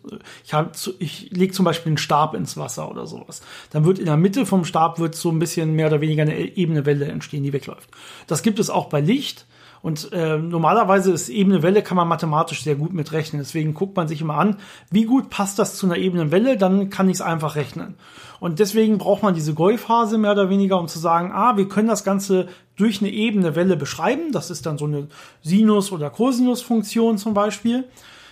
[0.43, 3.41] ich, ich lege zum Beispiel einen Stab ins Wasser oder sowas,
[3.71, 6.37] dann wird in der Mitte vom Stab wird so ein bisschen mehr oder weniger eine
[6.37, 7.89] ebene Welle entstehen, die wegläuft.
[8.27, 9.45] Das gibt es auch bei Licht
[9.81, 13.41] und äh, normalerweise ist ebene Welle kann man mathematisch sehr gut mitrechnen.
[13.41, 14.57] Deswegen guckt man sich immer an,
[14.91, 17.95] wie gut passt das zu einer ebenen Welle, dann kann ich es einfach rechnen.
[18.39, 21.87] Und deswegen braucht man diese Goi-Phase mehr oder weniger, um zu sagen, ah, wir können
[21.87, 24.31] das Ganze durch eine ebene Welle beschreiben.
[24.31, 25.07] Das ist dann so eine
[25.41, 27.85] Sinus- oder Cosinus-Funktion zum Beispiel.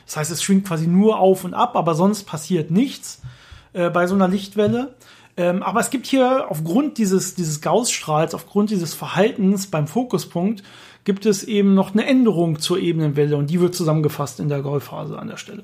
[0.05, 3.21] Das heißt, es schwingt quasi nur auf und ab, aber sonst passiert nichts
[3.73, 4.95] äh, bei so einer Lichtwelle.
[5.37, 10.63] Ähm, aber es gibt hier aufgrund dieses, dieses Gaussstrahls, aufgrund dieses Verhaltens beim Fokuspunkt,
[11.09, 15.17] gibt es eben noch eine Änderung zur Ebenenwelle und die wird zusammengefasst in der Golfphase
[15.17, 15.63] an der Stelle.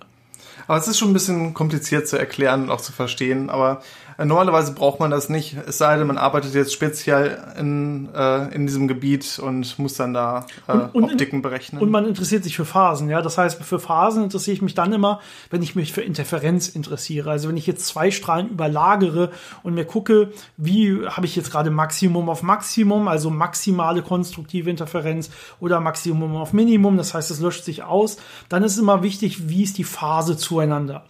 [0.66, 3.52] Aber es ist schon ein bisschen kompliziert zu erklären und auch zu verstehen.
[3.52, 3.84] Aber
[4.18, 8.66] Normalerweise braucht man das nicht, es sei denn, man arbeitet jetzt speziell in, äh, in
[8.66, 11.82] diesem Gebiet und muss dann da äh, und, und Optiken berechnen.
[11.82, 13.22] Und man interessiert sich für Phasen, ja.
[13.22, 17.30] Das heißt, für Phasen interessiere ich mich dann immer, wenn ich mich für Interferenz interessiere.
[17.30, 19.32] Also wenn ich jetzt zwei Strahlen überlagere
[19.64, 25.30] und mir gucke, wie habe ich jetzt gerade Maximum auf Maximum, also maximale konstruktive Interferenz
[25.60, 29.50] oder Maximum auf Minimum, das heißt, es löscht sich aus, dann ist es immer wichtig,
[29.50, 31.04] wie ist die Phase zueinander.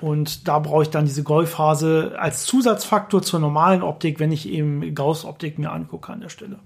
[0.00, 4.94] Und da brauche ich dann diese Golfphase als Zusatzfaktor zur normalen Optik, wenn ich eben
[4.94, 6.58] Gauss-Optik mir angucke an der Stelle.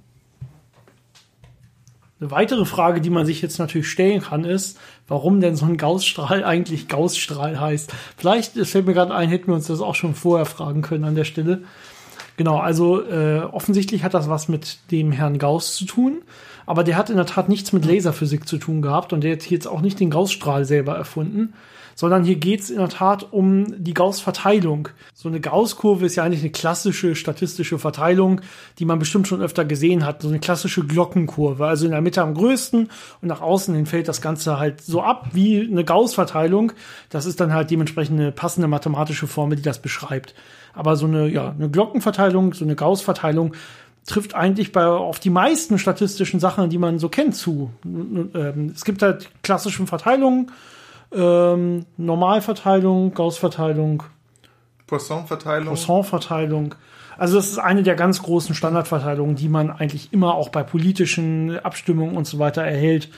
[2.20, 5.78] Eine weitere Frage, die man sich jetzt natürlich stellen kann, ist, warum denn so ein
[5.78, 7.92] Gaussstrahl eigentlich Gaussstrahl heißt.
[8.16, 11.14] Vielleicht fällt mir gerade ein, hätten wir uns das auch schon vorher fragen können an
[11.14, 11.62] der Stelle.
[12.36, 16.22] Genau, also äh, offensichtlich hat das was mit dem Herrn Gauss zu tun,
[16.66, 19.50] aber der hat in der Tat nichts mit Laserphysik zu tun gehabt und der hat
[19.50, 21.54] jetzt auch nicht den Gaussstrahl selber erfunden,
[22.00, 24.88] sondern hier geht es in der Tat um die Gauss-Verteilung.
[25.12, 28.40] So eine Gauss-Kurve ist ja eigentlich eine klassische statistische Verteilung,
[28.78, 30.22] die man bestimmt schon öfter gesehen hat.
[30.22, 31.66] So eine klassische Glockenkurve.
[31.66, 32.88] Also in der Mitte am größten
[33.20, 36.72] und nach außen hin fällt das Ganze halt so ab wie eine Gauss-Verteilung.
[37.10, 40.34] Das ist dann halt dementsprechend eine passende mathematische Formel, die das beschreibt.
[40.72, 43.52] Aber so eine, ja, eine Glockenverteilung, so eine Gauss-Verteilung
[44.06, 47.72] trifft eigentlich bei, auf die meisten statistischen Sachen, die man so kennt, zu.
[47.84, 50.50] Ähm, es gibt halt klassische Verteilungen,
[51.12, 54.02] ähm, Normalverteilung, Gauss-Verteilung,
[54.86, 55.68] Poisson-Verteilung.
[55.68, 56.74] Poisson-Verteilung.
[57.16, 61.58] Also das ist eine der ganz großen Standardverteilungen, die man eigentlich immer auch bei politischen
[61.60, 63.10] Abstimmungen und so weiter erhält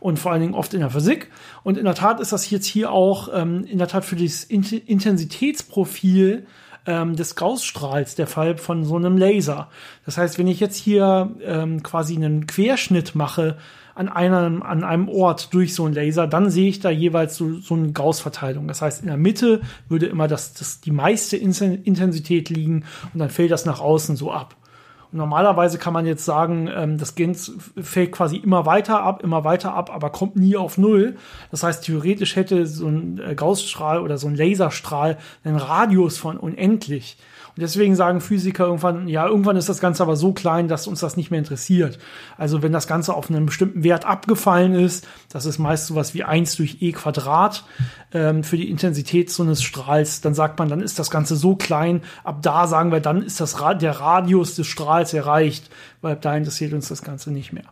[0.00, 1.30] und vor allen Dingen oft in der Physik.
[1.62, 4.44] Und in der Tat ist das jetzt hier auch ähm, in der Tat für das
[4.44, 6.46] Intensitätsprofil
[6.86, 9.68] ähm, des Gaussstrahls der Fall von so einem Laser.
[10.04, 13.58] Das heißt, wenn ich jetzt hier ähm, quasi einen Querschnitt mache
[13.94, 17.54] an einem, an einem Ort durch so einen Laser, dann sehe ich da jeweils so,
[17.54, 18.66] so eine Gauss-Verteilung.
[18.68, 23.30] Das heißt, in der Mitte würde immer das, das, die meiste Intensität liegen und dann
[23.30, 24.56] fällt das nach außen so ab.
[25.12, 29.74] Normalerweise kann man jetzt sagen, ähm, das Gens fällt quasi immer weiter ab, immer weiter
[29.74, 31.16] ab, aber kommt nie auf Null.
[31.50, 36.36] Das heißt, theoretisch hätte so ein äh, Gaussstrahl oder so ein Laserstrahl einen Radius von
[36.36, 37.16] unendlich.
[37.60, 41.16] Deswegen sagen Physiker irgendwann, ja, irgendwann ist das Ganze aber so klein, dass uns das
[41.16, 41.98] nicht mehr interessiert.
[42.36, 46.24] Also wenn das Ganze auf einen bestimmten Wert abgefallen ist, das ist meist sowas wie
[46.24, 47.64] eins durch e Quadrat
[48.12, 51.54] ähm, für die Intensität so eines Strahls, dann sagt man, dann ist das Ganze so
[51.54, 55.70] klein, ab da sagen wir, dann ist das der Radius des Strahls erreicht,
[56.00, 57.64] weil ab da interessiert uns das Ganze nicht mehr.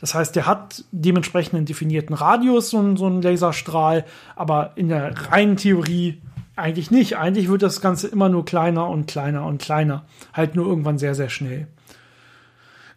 [0.00, 4.04] Das heißt, der hat dementsprechend einen definierten Radius, so ein, so ein Laserstrahl,
[4.36, 6.20] aber in der reinen Theorie
[6.58, 7.16] eigentlich nicht.
[7.16, 10.04] Eigentlich wird das Ganze immer nur kleiner und kleiner und kleiner.
[10.32, 11.68] Halt nur irgendwann sehr, sehr schnell.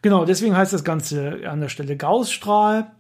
[0.02, 2.92] Genau, deswegen heißt das Ganze an der Stelle Gaussstrahl.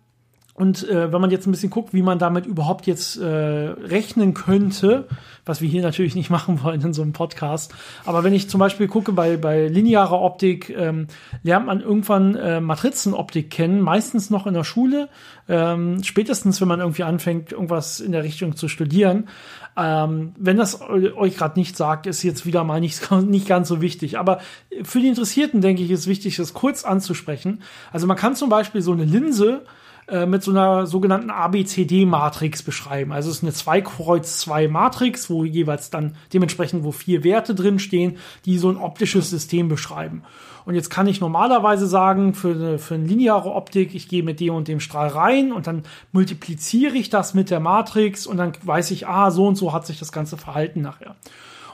[0.53, 4.33] Und äh, wenn man jetzt ein bisschen guckt, wie man damit überhaupt jetzt äh, rechnen
[4.33, 5.07] könnte,
[5.45, 7.73] was wir hier natürlich nicht machen wollen in so einem Podcast,
[8.05, 11.07] aber wenn ich zum Beispiel gucke bei, bei linearer Optik, ähm,
[11.43, 15.07] lernt man irgendwann äh, Matrizenoptik kennen, meistens noch in der Schule,
[15.47, 19.29] ähm, spätestens wenn man irgendwie anfängt, irgendwas in der Richtung zu studieren.
[19.77, 23.81] Ähm, wenn das euch gerade nicht sagt, ist jetzt wieder mal nicht, nicht ganz so
[23.81, 24.19] wichtig.
[24.19, 24.39] Aber
[24.83, 27.61] für die Interessierten, denke ich, ist wichtig, das kurz anzusprechen.
[27.93, 29.63] Also man kann zum Beispiel so eine Linse
[30.07, 33.11] äh, mit so einer sogenannten ABCD-Matrix beschreiben.
[33.11, 38.69] Also es ist eine 2-Kreuz-2-Matrix, wo jeweils dann dementsprechend, wo vier Werte drinstehen, die so
[38.69, 40.23] ein optisches System beschreiben.
[40.65, 44.39] Und jetzt kann ich normalerweise sagen, für eine, für eine lineare Optik, ich gehe mit
[44.39, 48.53] dem und dem Strahl rein und dann multipliziere ich das mit der Matrix und dann
[48.61, 51.15] weiß ich, ah, so und so hat sich das ganze Verhalten nachher.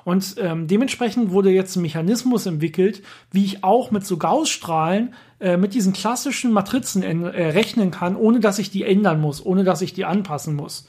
[0.08, 5.58] Und ähm, dementsprechend wurde jetzt ein Mechanismus entwickelt, wie ich auch mit so Gaussstrahlen äh,
[5.58, 9.82] mit diesen klassischen Matrizen äh, rechnen kann, ohne dass ich die ändern muss, ohne dass
[9.82, 10.88] ich die anpassen muss.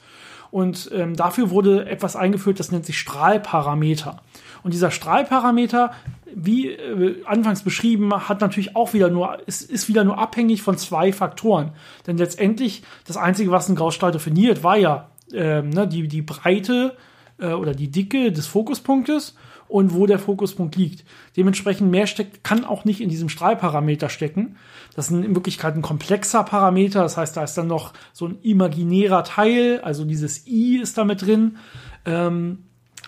[0.51, 4.21] Und ähm, dafür wurde etwas eingeführt, das nennt sich Strahlparameter.
[4.63, 5.91] Und dieser Strahlparameter,
[6.33, 10.77] wie äh, anfangs beschrieben, hat natürlich auch wieder nur, ist, ist wieder nur abhängig von
[10.77, 11.73] zwei Faktoren.
[12.07, 16.95] Denn letztendlich, das Einzige, was ein Gaussstrahl definiert, war ja ähm, ne, die, die Breite
[17.39, 19.35] äh, oder die Dicke des Fokuspunktes
[19.67, 21.05] und wo der Fokuspunkt liegt.
[21.37, 24.57] Dementsprechend mehr steckt, kann auch nicht in diesem Strahlparameter stecken.
[24.95, 27.03] Das ist in Wirklichkeit ein komplexer Parameter.
[27.03, 31.05] Das heißt, da ist dann noch so ein imaginärer Teil, also dieses I ist da
[31.05, 31.57] mit drin.
[32.05, 32.59] Ähm,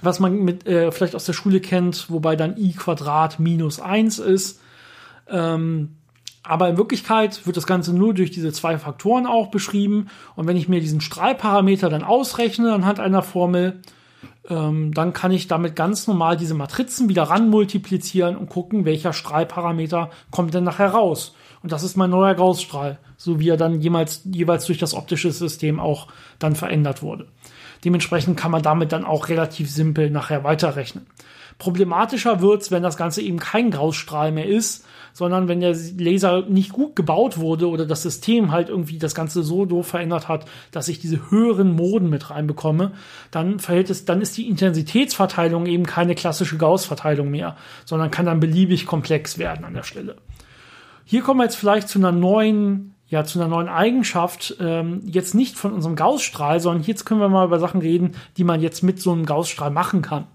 [0.01, 4.19] was man mit, äh, vielleicht aus der Schule kennt, wobei dann i Quadrat minus eins
[4.19, 4.61] ist.
[5.27, 5.95] Ähm,
[6.43, 10.07] aber in Wirklichkeit wird das Ganze nur durch diese zwei Faktoren auch beschrieben.
[10.35, 13.81] Und wenn ich mir diesen Strahlparameter dann ausrechne anhand einer Formel,
[14.49, 19.13] ähm, dann kann ich damit ganz normal diese Matrizen wieder ran multiplizieren und gucken, welcher
[19.13, 21.35] Strahlparameter kommt denn nachher raus.
[21.63, 25.31] Und das ist mein neuer Gaussstrahl, so wie er dann jemals, jeweils durch das optische
[25.31, 26.07] System auch
[26.39, 27.27] dann verändert wurde.
[27.85, 31.05] Dementsprechend kann man damit dann auch relativ simpel nachher weiterrechnen.
[31.57, 36.71] Problematischer wird's, wenn das Ganze eben kein Gaussstrahl mehr ist, sondern wenn der Laser nicht
[36.71, 40.87] gut gebaut wurde oder das System halt irgendwie das Ganze so doof verändert hat, dass
[40.87, 42.91] ich diese höheren Moden mit reinbekomme,
[43.31, 48.39] dann verhält es, dann ist die Intensitätsverteilung eben keine klassische Gauss-Verteilung mehr, sondern kann dann
[48.39, 50.17] beliebig komplex werden an der Stelle.
[51.05, 55.35] Hier kommen wir jetzt vielleicht zu einer neuen ja, zu einer neuen Eigenschaft, ähm, jetzt
[55.35, 58.83] nicht von unserem Gaussstrahl, sondern jetzt können wir mal über Sachen reden, die man jetzt
[58.83, 60.27] mit so einem Gaussstrahl machen kann.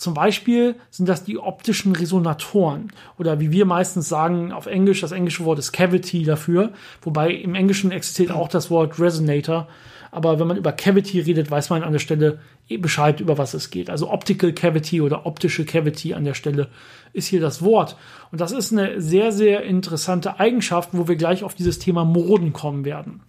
[0.00, 5.12] Zum Beispiel sind das die optischen Resonatoren oder wie wir meistens sagen auf Englisch, das
[5.12, 9.68] englische Wort ist Cavity dafür, wobei im Englischen existiert auch das Wort Resonator.
[10.10, 12.38] Aber wenn man über Cavity redet, weiß man an der Stelle
[12.70, 13.90] eh Bescheid, über was es geht.
[13.90, 16.68] Also Optical Cavity oder optische Cavity an der Stelle
[17.12, 17.98] ist hier das Wort.
[18.32, 22.54] Und das ist eine sehr, sehr interessante Eigenschaft, wo wir gleich auf dieses Thema Moden
[22.54, 23.20] kommen werden.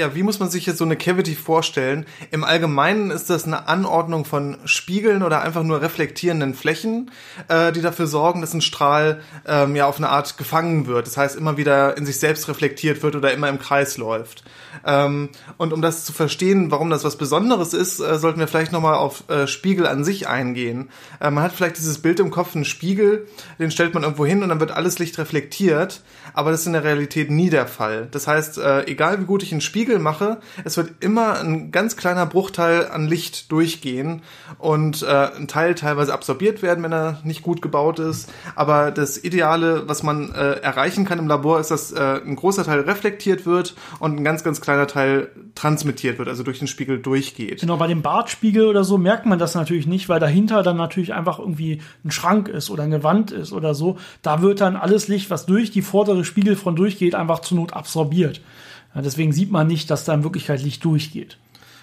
[0.00, 2.06] Ja, wie muss man sich jetzt so eine Cavity vorstellen?
[2.30, 7.10] Im Allgemeinen ist das eine Anordnung von Spiegeln oder einfach nur reflektierenden Flächen,
[7.48, 11.06] äh, die dafür sorgen, dass ein Strahl ähm, ja auf eine Art gefangen wird.
[11.06, 14.42] Das heißt, immer wieder in sich selbst reflektiert wird oder immer im Kreis läuft.
[14.84, 18.72] Ähm, und um das zu verstehen, warum das was Besonderes ist, äh, sollten wir vielleicht
[18.72, 20.88] nochmal auf äh, Spiegel an sich eingehen.
[21.20, 23.26] Äh, man hat vielleicht dieses Bild im Kopf, einen Spiegel,
[23.58, 26.02] den stellt man irgendwo hin und dann wird alles Licht reflektiert,
[26.34, 28.08] aber das ist in der Realität nie der Fall.
[28.10, 31.96] Das heißt, äh, egal wie gut ich einen Spiegel mache, es wird immer ein ganz
[31.96, 34.22] kleiner Bruchteil an Licht durchgehen
[34.58, 35.06] und äh,
[35.36, 38.30] ein Teil teilweise absorbiert werden, wenn er nicht gut gebaut ist.
[38.54, 42.80] Aber das Ideale, was man äh, erreichen kann im Labor, ist, dass ein großer Teil
[42.80, 47.60] reflektiert wird und ein ganz, ganz kleiner Teil transmittiert wird, also durch den Spiegel durchgeht.
[47.60, 51.14] Genau, bei dem Bartspiegel oder so merkt man das natürlich nicht, weil dahinter dann natürlich
[51.14, 53.98] einfach irgendwie ein Schrank ist oder eine Wand ist oder so.
[54.22, 58.40] Da wird dann alles Licht, was durch die vordere Spiegelfront durchgeht, einfach zur Not absorbiert.
[58.94, 61.38] Ja, deswegen sieht man nicht, dass da in Wirklichkeit Licht durchgeht.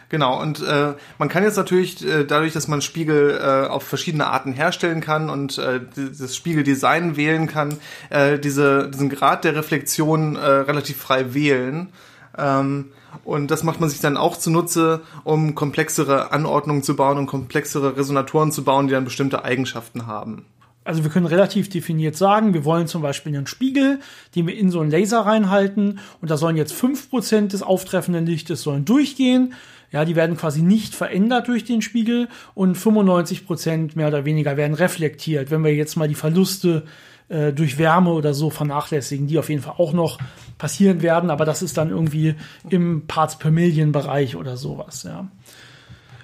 [0.09, 4.27] Genau, und äh, man kann jetzt natürlich äh, dadurch, dass man Spiegel äh, auf verschiedene
[4.27, 7.77] Arten herstellen kann und äh, das Spiegeldesign wählen kann,
[8.09, 11.89] äh, diese, diesen Grad der Reflexion äh, relativ frei wählen.
[12.37, 12.85] Ähm,
[13.23, 17.97] und das macht man sich dann auch zunutze, um komplexere Anordnungen zu bauen und komplexere
[17.97, 20.45] Resonatoren zu bauen, die dann bestimmte Eigenschaften haben.
[20.87, 23.99] Also wir können relativ definiert sagen, wir wollen zum Beispiel einen Spiegel,
[24.35, 28.25] den wir in so einen Laser reinhalten und da sollen jetzt fünf Prozent des auftreffenden
[28.25, 29.53] Lichtes sollen durchgehen.
[29.91, 34.55] Ja, die werden quasi nicht verändert durch den Spiegel und 95 Prozent mehr oder weniger
[34.55, 35.51] werden reflektiert.
[35.51, 36.83] Wenn wir jetzt mal die Verluste
[37.29, 40.17] äh, durch Wärme oder so vernachlässigen, die auf jeden Fall auch noch
[40.57, 42.35] passieren werden, aber das ist dann irgendwie
[42.69, 45.27] im Parts per Million Bereich oder sowas, ja.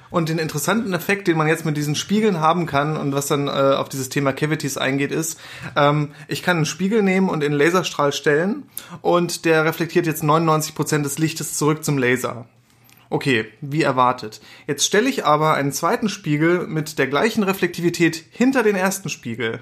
[0.10, 3.48] Und den interessanten Effekt, den man jetzt mit diesen Spiegeln haben kann und was dann
[3.48, 5.40] äh, auf dieses Thema Cavities eingeht, ist,
[5.76, 8.62] ähm, ich kann einen Spiegel nehmen und in einen Laserstrahl stellen
[9.02, 12.46] und der reflektiert jetzt 99 Prozent des Lichtes zurück zum Laser.
[13.10, 14.40] Okay, wie erwartet.
[14.68, 19.62] Jetzt stelle ich aber einen zweiten Spiegel mit der gleichen Reflektivität hinter den ersten Spiegel.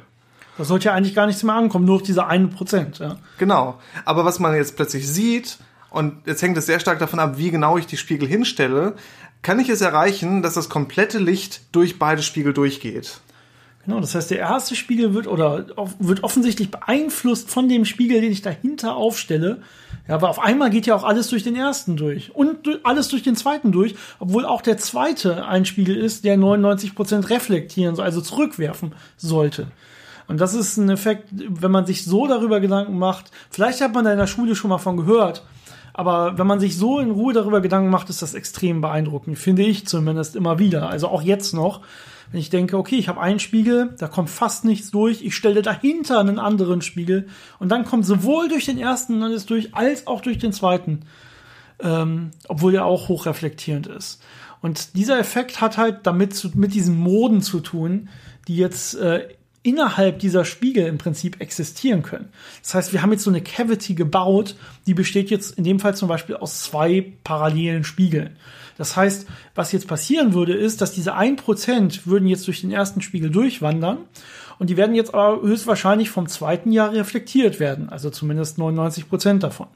[0.61, 2.99] Das sollte ja eigentlich gar nichts mehr ankommen, nur diese eine Prozent.
[2.99, 3.17] Ja.
[3.39, 3.79] Genau.
[4.05, 5.57] Aber was man jetzt plötzlich sieht,
[5.89, 8.93] und jetzt hängt es sehr stark davon ab, wie genau ich die Spiegel hinstelle,
[9.41, 13.21] kann ich es erreichen, dass das komplette Licht durch beide Spiegel durchgeht.
[13.85, 15.65] Genau, das heißt, der erste Spiegel wird oder
[15.97, 19.63] wird offensichtlich beeinflusst von dem Spiegel, den ich dahinter aufstelle.
[20.07, 23.23] Ja, aber auf einmal geht ja auch alles durch den ersten durch und alles durch
[23.23, 28.21] den zweiten durch, obwohl auch der zweite ein Spiegel ist, der 99 Prozent reflektieren, also
[28.21, 29.65] zurückwerfen sollte.
[30.31, 33.31] Und das ist ein Effekt, wenn man sich so darüber Gedanken macht.
[33.49, 35.43] Vielleicht hat man da in der Schule schon mal von gehört.
[35.93, 39.63] Aber wenn man sich so in Ruhe darüber Gedanken macht, ist das extrem beeindruckend, finde
[39.63, 40.89] ich zumindest immer wieder.
[40.89, 41.81] Also auch jetzt noch,
[42.31, 45.61] wenn ich denke, okay, ich habe einen Spiegel, da kommt fast nichts durch, ich stelle
[45.61, 47.27] dahinter einen anderen Spiegel
[47.59, 51.01] und dann kommt sowohl durch den ersten alles durch, als auch durch den zweiten,
[51.81, 54.23] ähm, obwohl er auch hochreflektierend ist.
[54.61, 58.07] Und dieser Effekt hat halt damit zu, mit diesen Moden zu tun,
[58.47, 59.27] die jetzt äh,
[59.63, 62.29] innerhalb dieser Spiegel im Prinzip existieren können.
[62.63, 64.55] Das heißt, wir haben jetzt so eine Cavity gebaut,
[64.87, 68.37] die besteht jetzt in dem Fall zum Beispiel aus zwei parallelen Spiegeln.
[68.77, 73.01] Das heißt, was jetzt passieren würde, ist, dass diese 1% würden jetzt durch den ersten
[73.01, 73.99] Spiegel durchwandern
[74.57, 79.67] und die werden jetzt aber höchstwahrscheinlich vom zweiten Jahr reflektiert werden, also zumindest 99% davon.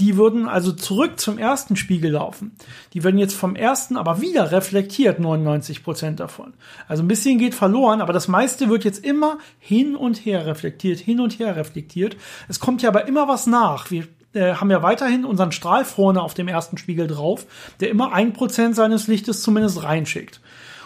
[0.00, 2.52] Die würden also zurück zum ersten Spiegel laufen.
[2.92, 6.54] Die werden jetzt vom ersten aber wieder reflektiert, 99 Prozent davon.
[6.88, 10.98] Also ein bisschen geht verloren, aber das meiste wird jetzt immer hin und her reflektiert,
[10.98, 12.16] hin und her reflektiert.
[12.48, 13.90] Es kommt ja aber immer was nach.
[13.90, 14.04] Wir
[14.34, 17.46] äh, haben ja weiterhin unseren Strahl vorne auf dem ersten Spiegel drauf,
[17.80, 20.40] der immer ein Prozent seines Lichtes zumindest reinschickt.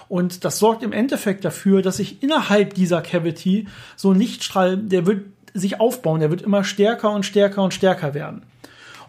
[0.08, 3.66] Und das sorgt im Endeffekt dafür, dass sich innerhalb dieser Cavity
[3.96, 8.14] so ein Lichtstrahl, der wird sich aufbauen, der wird immer stärker und stärker und stärker
[8.14, 8.42] werden.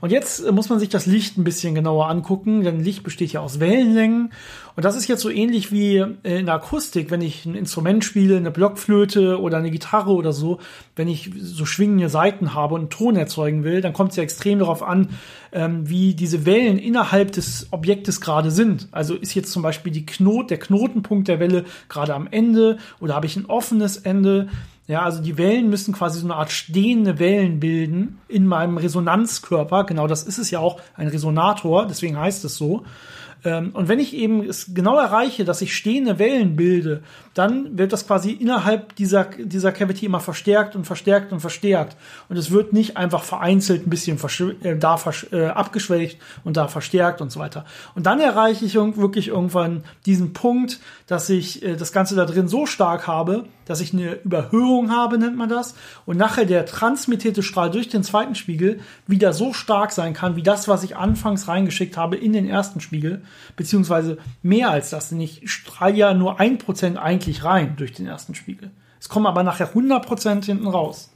[0.01, 3.31] Und jetzt äh, muss man sich das Licht ein bisschen genauer angucken, denn Licht besteht
[3.33, 4.31] ja aus Wellenlängen.
[4.75, 8.05] Und das ist jetzt so ähnlich wie äh, in der Akustik, wenn ich ein Instrument
[8.05, 10.59] spiele, eine Blockflöte oder eine Gitarre oder so,
[10.95, 14.23] wenn ich so schwingende Saiten habe und einen Ton erzeugen will, dann kommt es ja
[14.23, 15.09] extrem darauf an,
[15.51, 18.87] ähm, wie diese Wellen innerhalb des Objektes gerade sind.
[18.91, 23.15] Also ist jetzt zum Beispiel die Knot, der Knotenpunkt der Welle gerade am Ende oder
[23.15, 24.49] habe ich ein offenes Ende?
[24.89, 29.83] Ja, also die Wellen müssen quasi so eine Art stehende Wellen bilden in meinem Resonanzkörper.
[29.83, 32.85] Genau das ist es ja auch, ein Resonator, deswegen heißt es so.
[33.45, 37.03] Ähm, und wenn ich eben es genau erreiche, dass ich stehende Wellen bilde,
[37.39, 41.95] dann wird das quasi innerhalb dieser, dieser Cavity immer verstärkt und verstärkt und verstärkt.
[42.27, 44.19] Und es wird nicht einfach vereinzelt ein bisschen
[44.61, 44.99] äh, da
[45.31, 47.63] äh, abgeschwächt und da verstärkt und so weiter.
[47.95, 52.49] Und dann erreiche ich wirklich irgendwann diesen Punkt, dass ich äh, das Ganze da drin
[52.49, 55.75] so stark habe, dass ich eine Überhöhung habe, nennt man das,
[56.07, 60.41] und nachher der transmittierte Strahl durch den zweiten Spiegel wieder so stark sein kann, wie
[60.41, 63.21] das, was ich anfangs reingeschickt habe in den ersten Spiegel,
[63.55, 68.07] beziehungsweise mehr als das, denn ich strahle ja nur ein Prozent eigentlich rein durch den
[68.07, 68.71] ersten Spiegel.
[68.99, 71.09] Es kommen aber nachher 100% hinten raus.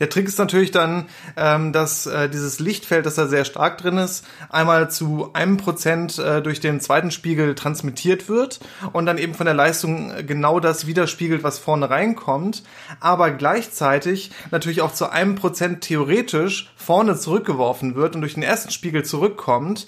[0.00, 3.98] Der Trick ist natürlich dann, ähm, dass äh, dieses Lichtfeld, das da sehr stark drin
[3.98, 8.60] ist, einmal zu einem Prozent äh, durch den zweiten Spiegel transmittiert wird
[8.92, 12.62] und dann eben von der Leistung genau das widerspiegelt, was vorne reinkommt,
[13.00, 18.70] aber gleichzeitig natürlich auch zu einem Prozent theoretisch vorne zurückgeworfen wird und durch den ersten
[18.70, 19.86] Spiegel zurückkommt.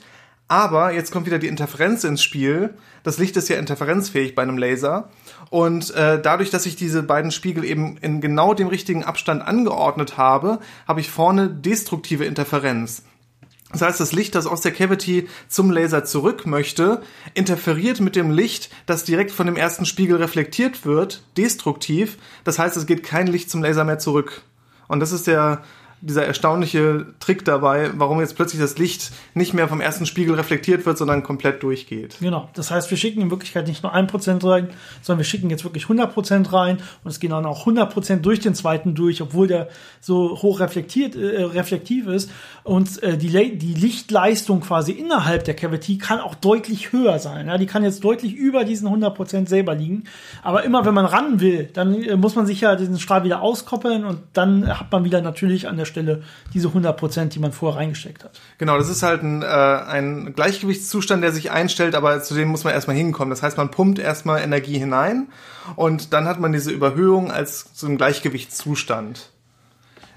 [0.48, 2.74] Aber jetzt kommt wieder die Interferenz ins Spiel.
[3.04, 5.08] Das Licht ist ja interferenzfähig bei einem Laser.
[5.50, 10.16] Und äh, dadurch, dass ich diese beiden Spiegel eben in genau dem richtigen Abstand angeordnet
[10.16, 13.02] habe, habe ich vorne destruktive Interferenz.
[13.72, 17.02] Das heißt, das Licht, das aus der Cavity zum Laser zurück möchte,
[17.34, 22.16] interferiert mit dem Licht, das direkt von dem ersten Spiegel reflektiert wird, destruktiv.
[22.44, 24.42] Das heißt, es geht kein Licht zum Laser mehr zurück.
[24.88, 25.62] Und das ist der
[26.02, 30.86] dieser erstaunliche Trick dabei, warum jetzt plötzlich das Licht nicht mehr vom ersten Spiegel reflektiert
[30.86, 32.16] wird, sondern komplett durchgeht.
[32.20, 32.48] Genau.
[32.54, 34.70] Das heißt, wir schicken in Wirklichkeit nicht nur ein Prozent rein,
[35.02, 38.24] sondern wir schicken jetzt wirklich 100 Prozent rein und es gehen dann auch 100 Prozent
[38.24, 39.68] durch den zweiten durch, obwohl der
[40.00, 42.30] so hoch reflektiert, äh, reflektiv ist.
[42.64, 47.46] Und äh, die, die Lichtleistung quasi innerhalb der Cavity kann auch deutlich höher sein.
[47.46, 47.58] Ja?
[47.58, 50.04] Die kann jetzt deutlich über diesen 100 Prozent selber liegen.
[50.42, 53.42] Aber immer, wenn man ran will, dann äh, muss man sich ja diesen Strahl wieder
[53.42, 56.22] auskoppeln und dann hat man wieder natürlich an der Stelle
[56.54, 58.40] diese 100 Prozent, die man vorher reingesteckt hat.
[58.58, 62.64] Genau, das ist halt ein, äh, ein Gleichgewichtszustand, der sich einstellt, aber zu dem muss
[62.64, 63.30] man erstmal hinkommen.
[63.30, 65.28] Das heißt, man pumpt erstmal Energie hinein
[65.76, 69.30] und dann hat man diese Überhöhung als so ein Gleichgewichtszustand.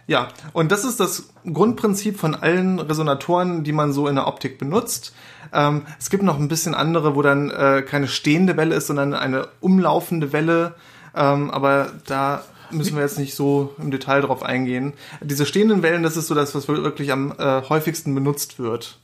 [0.06, 4.60] Ja, und das ist das Grundprinzip von allen Resonatoren, die man so in der Optik
[4.60, 5.14] benutzt.
[5.54, 9.14] Ähm, es gibt noch ein bisschen andere, wo dann äh, keine stehende Welle ist, sondern
[9.14, 10.76] eine umlaufende Welle.
[11.16, 14.94] Ähm, aber da müssen wir jetzt nicht so im Detail drauf eingehen.
[15.22, 19.00] Diese stehenden Wellen, das ist so das, was wirklich am äh, häufigsten benutzt wird.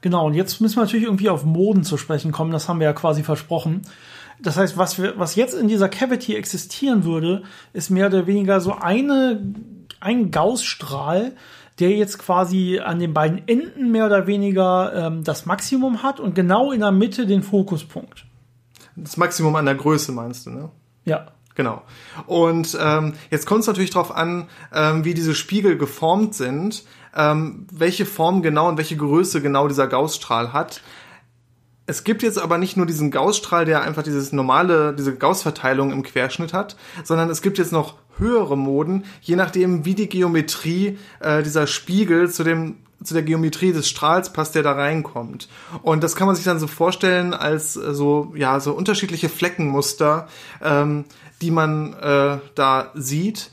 [0.00, 2.86] Genau, und jetzt müssen wir natürlich irgendwie auf Moden zu sprechen kommen, das haben wir
[2.86, 3.82] ja quasi versprochen.
[4.40, 8.60] Das heißt, was, wir, was jetzt in dieser Cavity existieren würde, ist mehr oder weniger
[8.60, 9.40] so eine,
[10.00, 11.32] ein Gaussstrahl,
[11.78, 16.34] der jetzt quasi an den beiden Enden mehr oder weniger ähm, das Maximum hat und
[16.34, 18.26] genau in der Mitte den Fokuspunkt.
[18.96, 20.70] Das Maximum an der Größe meinst du, ne?
[21.04, 21.28] Ja.
[21.54, 21.82] Genau.
[22.26, 26.84] Und ähm, jetzt kommt es natürlich darauf an, ähm, wie diese Spiegel geformt sind,
[27.16, 30.82] ähm, welche Form genau und welche Größe genau dieser Gaussstrahl hat.
[31.86, 36.02] Es gibt jetzt aber nicht nur diesen Gaussstrahl, der einfach dieses normale, diese Gaussverteilung im
[36.02, 41.42] Querschnitt hat, sondern es gibt jetzt noch höhere Moden, je nachdem, wie die Geometrie äh,
[41.42, 45.48] dieser Spiegel zu dem zu der Geometrie des Strahls passt, der da reinkommt.
[45.82, 50.28] Und das kann man sich dann so vorstellen als äh, so ja so unterschiedliche Fleckenmuster,
[50.62, 51.04] ähm,
[51.40, 53.50] die man äh, da sieht.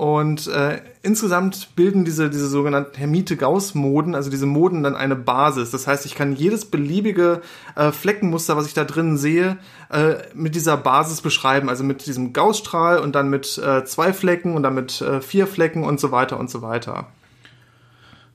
[0.00, 5.72] Und äh, insgesamt bilden diese, diese sogenannten Hermite-Gauss-Moden, also diese Moden dann eine Basis.
[5.72, 7.42] Das heißt, ich kann jedes beliebige
[7.76, 9.58] äh, Fleckenmuster, was ich da drin sehe,
[9.90, 11.68] äh, mit dieser Basis beschreiben.
[11.68, 15.46] Also mit diesem Gaussstrahl und dann mit äh, zwei Flecken und dann mit äh, vier
[15.46, 17.08] Flecken und so weiter und so weiter.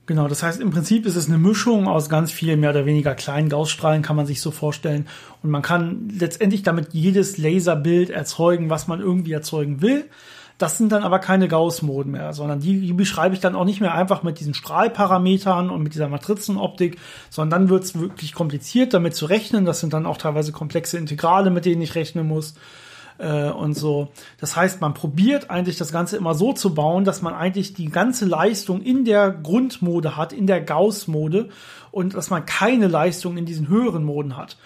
[0.06, 3.16] Genau, das heißt, im Prinzip ist es eine Mischung aus ganz vielen mehr oder weniger
[3.16, 5.08] kleinen Gaussstrahlen, kann man sich so vorstellen.
[5.42, 10.04] Und man kann letztendlich damit jedes Laserbild erzeugen, was man irgendwie erzeugen will.
[10.58, 13.80] Das sind dann aber keine Gauss-Moden mehr, sondern die, die beschreibe ich dann auch nicht
[13.80, 18.94] mehr einfach mit diesen Strahlparametern und mit dieser Matrizenoptik, sondern dann wird es wirklich kompliziert,
[18.94, 19.64] damit zu rechnen.
[19.64, 22.54] Das sind dann auch teilweise komplexe Integrale, mit denen ich rechnen muss
[23.18, 24.08] äh, und so.
[24.38, 27.90] Das heißt, man probiert eigentlich das Ganze immer so zu bauen, dass man eigentlich die
[27.90, 31.48] ganze Leistung in der Grundmode hat, in der Gauss-Mode
[31.90, 34.56] und dass man keine Leistung in diesen höheren Moden hat.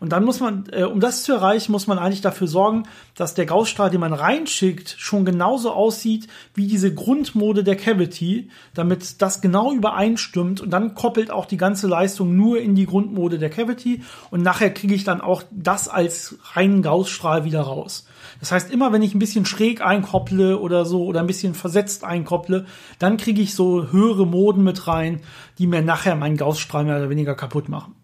[0.00, 2.84] Und dann muss man, äh, um das zu erreichen, muss man eigentlich dafür sorgen,
[3.14, 9.20] dass der Gaussstrahl, den man reinschickt, schon genauso aussieht wie diese Grundmode der Cavity, damit
[9.20, 10.62] das genau übereinstimmt.
[10.62, 14.02] Und dann koppelt auch die ganze Leistung nur in die Grundmode der Cavity.
[14.30, 18.06] Und nachher kriege ich dann auch das als reinen Gaussstrahl wieder raus.
[18.40, 22.04] Das heißt, immer wenn ich ein bisschen schräg einkopple oder so oder ein bisschen versetzt
[22.04, 22.64] einkopple,
[22.98, 25.20] dann kriege ich so höhere Moden mit rein,
[25.58, 27.99] die mir nachher meinen Gaussstrahl mehr oder weniger kaputt machen.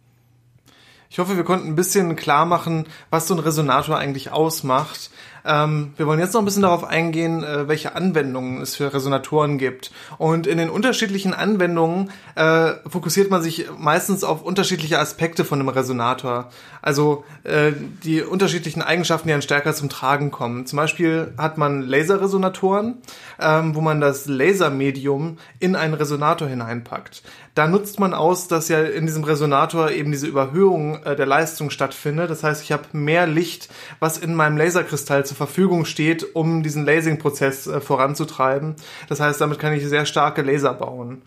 [1.09, 5.11] Ich hoffe, wir konnten ein bisschen klar machen, was so ein Resonator eigentlich ausmacht.
[5.47, 9.59] Ähm, wir wollen jetzt noch ein bisschen darauf eingehen, äh, welche Anwendungen es für Resonatoren
[9.59, 9.93] gibt.
[10.19, 15.69] Und in den unterschiedlichen Anwendungen äh, fokussiert man sich meistens auf unterschiedliche Aspekte von einem
[15.69, 16.51] Resonator.
[16.83, 20.67] Also äh, die unterschiedlichen Eigenschaften, die dann stärker zum Tragen kommen.
[20.67, 22.99] Zum Beispiel hat man Laserresonatoren,
[23.41, 27.23] ähm, wo man das Lasermedium in einen Resonator hineinpackt.
[27.57, 31.71] Da nutzt man aus, dass ja in diesem Resonator eben diese Überhöhung äh, der Leistung
[31.71, 32.29] stattfindet.
[32.29, 36.63] Das heißt, ich habe mehr Licht, was in meinem Laserkristall zu zur Verfügung steht, um
[36.63, 38.77] diesen Lasing-Prozess äh, voranzutreiben.
[39.09, 41.23] Das heißt, damit kann ich sehr starke Laser bauen.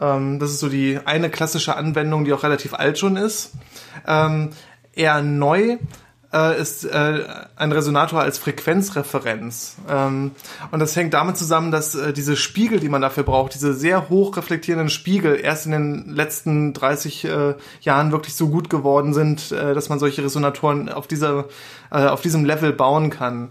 [0.00, 3.52] Ähm, das ist so die eine klassische Anwendung, die auch relativ alt schon ist.
[4.06, 4.50] Ähm,
[4.94, 5.76] eher neu
[6.36, 7.24] äh, ist äh,
[7.56, 9.76] ein Resonator als Frequenzreferenz.
[9.88, 10.32] Ähm,
[10.70, 14.08] und das hängt damit zusammen, dass äh, diese Spiegel, die man dafür braucht, diese sehr
[14.08, 19.52] hoch reflektierenden Spiegel erst in den letzten 30 äh, Jahren wirklich so gut geworden sind,
[19.52, 21.46] äh, dass man solche Resonatoren auf dieser,
[21.90, 23.50] äh, auf diesem Level bauen kann.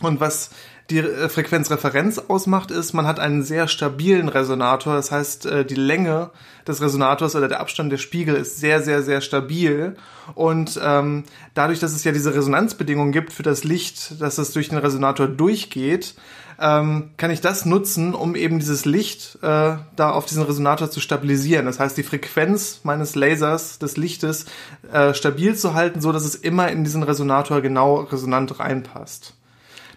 [0.00, 0.50] Und was
[0.90, 4.94] die äh, Frequenzreferenz ausmacht, ist, man hat einen sehr stabilen Resonator.
[4.94, 6.30] Das heißt, äh, die Länge
[6.66, 9.96] des Resonators oder der Abstand der Spiegel ist sehr, sehr, sehr stabil.
[10.34, 11.24] Und ähm,
[11.54, 15.26] dadurch, dass es ja diese Resonanzbedingungen gibt für das Licht, dass es durch den Resonator
[15.26, 16.14] durchgeht,
[16.60, 21.00] ähm, kann ich das nutzen, um eben dieses Licht äh, da auf diesen Resonator zu
[21.00, 21.66] stabilisieren.
[21.66, 24.46] Das heißt, die Frequenz meines Lasers, des Lichtes,
[24.92, 29.37] äh, stabil zu halten, so dass es immer in diesen Resonator genau resonant reinpasst.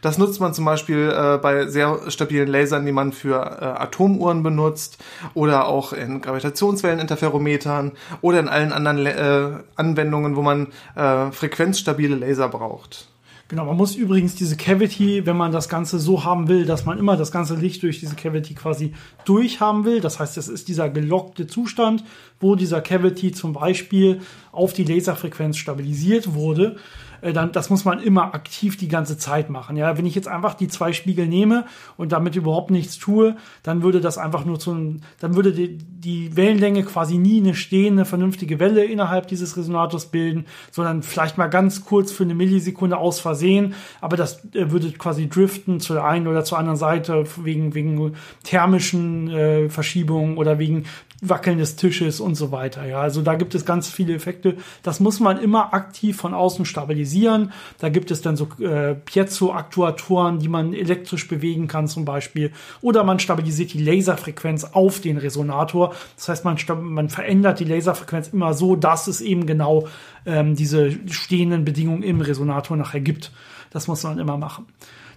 [0.01, 4.41] Das nutzt man zum Beispiel äh, bei sehr stabilen Lasern, die man für äh, Atomuhren
[4.41, 4.97] benutzt
[5.35, 7.91] oder auch in Gravitationswelleninterferometern
[8.21, 13.07] oder in allen anderen äh, Anwendungen, wo man äh, frequenzstabile Laser braucht.
[13.51, 16.97] Genau, man muss übrigens diese Cavity, wenn man das Ganze so haben will, dass man
[16.97, 18.93] immer das ganze Licht durch diese Cavity quasi
[19.25, 19.99] durchhaben will.
[19.99, 22.05] Das heißt, das ist dieser gelockte Zustand,
[22.39, 24.21] wo dieser Cavity zum Beispiel
[24.53, 26.77] auf die Laserfrequenz stabilisiert wurde.
[27.21, 29.77] Äh, dann das muss man immer aktiv die ganze Zeit machen.
[29.77, 31.65] Ja, wenn ich jetzt einfach die zwei Spiegel nehme
[31.97, 34.71] und damit überhaupt nichts tue, dann würde das einfach nur zu
[35.19, 40.45] dann würde die, die Wellenlänge quasi nie eine stehende, vernünftige Welle innerhalb dieses Resonators bilden,
[40.71, 45.27] sondern vielleicht mal ganz kurz für eine Millisekunde aus Versehen, aber das äh, würde quasi
[45.27, 48.13] driften zu der einen oder zur anderen Seite wegen, wegen
[48.43, 50.85] thermischen äh, Verschiebungen oder wegen
[51.21, 52.85] Wackeln des Tisches und so weiter.
[52.85, 54.57] Ja, also da gibt es ganz viele Effekte.
[54.81, 57.10] Das muss man immer aktiv von außen stabilisieren.
[57.79, 62.51] Da gibt es dann so äh, Piezo-Aktuatoren, die man elektrisch bewegen kann zum Beispiel.
[62.81, 65.93] Oder man stabilisiert die Laserfrequenz auf den Resonator.
[66.15, 69.87] Das heißt, man, man verändert die Laserfrequenz immer so, dass es eben genau
[70.25, 73.31] ähm, diese stehenden Bedingungen im Resonator nachher gibt.
[73.71, 74.65] Das muss man immer machen.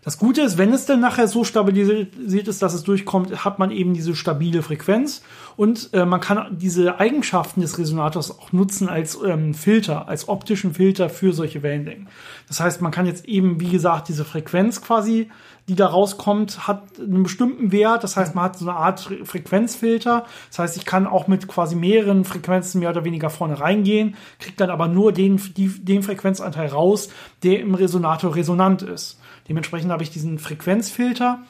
[0.04, 3.70] Das Gute ist, wenn es dann nachher so stabilisiert ist, dass es durchkommt, hat man
[3.70, 5.22] eben diese stabile Frequenz
[5.56, 10.74] und äh, man kann diese Eigenschaften des Resonators auch nutzen als ähm, Filter, als optischen
[10.74, 12.08] Filter für solche Wellenlängen.
[12.48, 15.30] Das heißt, man kann jetzt eben, wie gesagt, diese Frequenz quasi,
[15.68, 18.04] die da rauskommt, hat einen bestimmten Wert.
[18.04, 20.26] Das heißt, man hat so eine Art Frequenzfilter.
[20.50, 24.56] Das heißt, ich kann auch mit quasi mehreren Frequenzen mehr oder weniger vorne reingehen, kriege
[24.58, 27.08] dann aber nur den, die, den Frequenzanteil raus,
[27.42, 29.18] der im Resonator resonant ist.
[29.48, 31.40] Dementsprechend habe ich diesen Frequenzfilter.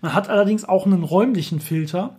[0.00, 2.16] Man hat allerdings auch einen räumlichen Filter,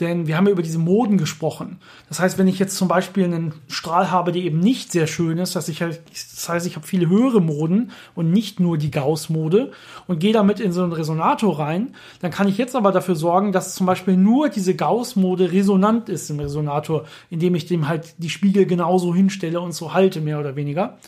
[0.00, 1.78] denn wir haben ja über diese Moden gesprochen.
[2.08, 5.38] Das heißt, wenn ich jetzt zum Beispiel einen Strahl habe, der eben nicht sehr schön
[5.38, 8.90] ist, dass ich halt, das heißt, ich habe viele höhere Moden und nicht nur die
[8.90, 9.72] Gauss-Mode
[10.06, 13.52] und gehe damit in so einen Resonator rein, dann kann ich jetzt aber dafür sorgen,
[13.52, 18.30] dass zum Beispiel nur diese Gauss-Mode resonant ist im Resonator, indem ich dem halt die
[18.30, 20.98] Spiegel genauso hinstelle und so halte, mehr oder weniger.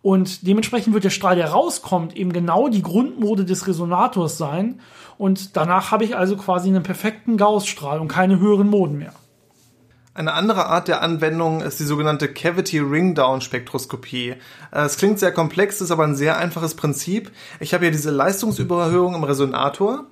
[0.00, 4.80] Und dementsprechend wird der Strahl, der rauskommt, eben genau die Grundmode des Resonators sein.
[5.16, 9.12] Und danach habe ich also quasi einen perfekten Gaußstrahl und keine höheren Moden mehr.
[10.18, 14.30] Eine andere Art der Anwendung ist die sogenannte Cavity Ringdown Spektroskopie.
[14.72, 17.30] Äh, es klingt sehr komplex, ist aber ein sehr einfaches Prinzip.
[17.60, 20.06] Ich habe hier diese Leistungsüberhöhung im Resonator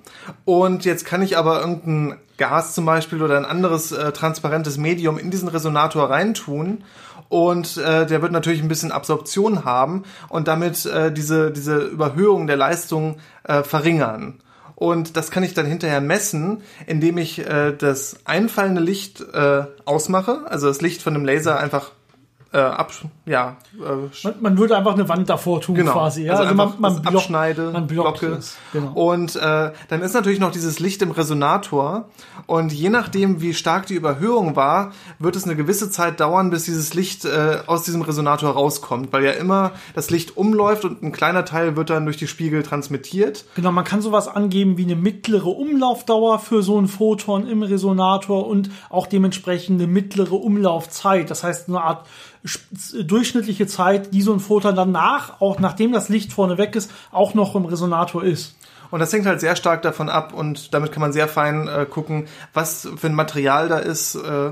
[0.45, 5.17] und jetzt kann ich aber irgendein Gas zum Beispiel oder ein anderes äh, transparentes Medium
[5.17, 6.85] in diesen Resonator reintun
[7.27, 12.47] und äh, der wird natürlich ein bisschen Absorption haben und damit äh, diese, diese Überhöhung
[12.47, 14.35] der Leistung äh, verringern.
[14.79, 20.43] Und das kann ich dann hinterher messen, indem ich äh, das einfallende Licht äh, ausmache,
[20.45, 21.93] also das Licht von dem Laser einfach
[22.53, 22.91] äh, ab,
[23.25, 23.57] ja.
[23.75, 25.91] Äh, man, man, würde einfach eine Wand davor tun genau.
[25.91, 26.23] quasi.
[26.23, 26.33] Ja?
[26.33, 28.39] Also, also man, man block, abschneide, man blocke.
[28.71, 28.91] Genau.
[28.93, 32.09] Und äh, dann ist natürlich noch dieses Licht im Resonator.
[32.45, 36.63] Und je nachdem, wie stark die Überhöhung war, wird es eine gewisse Zeit dauern, bis
[36.63, 41.11] dieses Licht äh, aus diesem Resonator rauskommt, weil ja immer das Licht umläuft und ein
[41.11, 43.45] kleiner Teil wird dann durch die Spiegel transmittiert.
[43.55, 48.47] Genau, man kann sowas angeben wie eine mittlere Umlaufdauer für so ein Photon im Resonator
[48.47, 51.29] und auch dementsprechend eine mittlere Umlaufzeit.
[51.29, 52.05] Das heißt, eine Art
[53.03, 57.33] durchschnittliche Zeit, die so ein Photon danach, auch nachdem das Licht vorne weg ist, auch
[57.33, 58.55] noch im Resonator ist.
[58.89, 61.85] Und das hängt halt sehr stark davon ab und damit kann man sehr fein äh,
[61.85, 64.51] gucken, was für ein Material da ist, äh,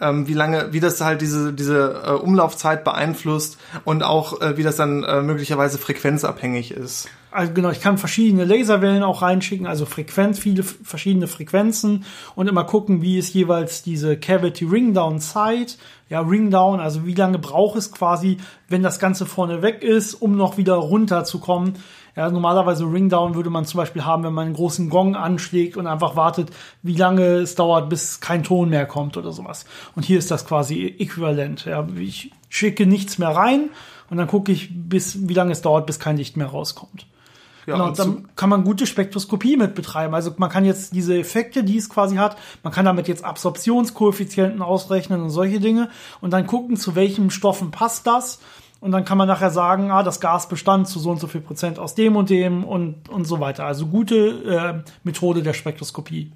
[0.00, 4.62] ähm, wie lange, wie das halt diese, diese äh, Umlaufzeit beeinflusst und auch äh, wie
[4.62, 7.08] das dann äh, möglicherweise frequenzabhängig ist.
[7.34, 12.04] Also genau, ich kann verschiedene Laserwellen auch reinschicken, also Frequenz, viele verschiedene Frequenzen
[12.36, 15.76] und immer gucken, wie ist jeweils diese Cavity Ringdown Zeit.
[16.08, 18.36] Ja, Ringdown, also wie lange braucht es quasi,
[18.68, 21.74] wenn das Ganze vorne weg ist, um noch wieder runterzukommen
[22.14, 25.88] Ja, normalerweise Ringdown würde man zum Beispiel haben, wenn man einen großen Gong anschlägt und
[25.88, 26.50] einfach wartet,
[26.84, 29.64] wie lange es dauert, bis kein Ton mehr kommt oder sowas.
[29.96, 31.64] Und hier ist das quasi äquivalent.
[31.64, 33.70] Ja, ich schicke nichts mehr rein
[34.08, 37.06] und dann gucke ich, bis wie lange es dauert, bis kein Licht mehr rauskommt.
[37.66, 40.14] Ja, genau, und dann kann man gute Spektroskopie mit betreiben.
[40.14, 44.62] Also man kann jetzt diese Effekte, die es quasi hat, man kann damit jetzt Absorptionskoeffizienten
[44.62, 45.88] ausrechnen und solche Dinge
[46.20, 48.40] und dann gucken, zu welchen Stoffen passt das.
[48.80, 51.40] Und dann kann man nachher sagen, ah, das Gas bestand zu so und so viel
[51.40, 53.64] Prozent aus dem und dem und, und so weiter.
[53.64, 56.32] Also gute äh, Methode der Spektroskopie.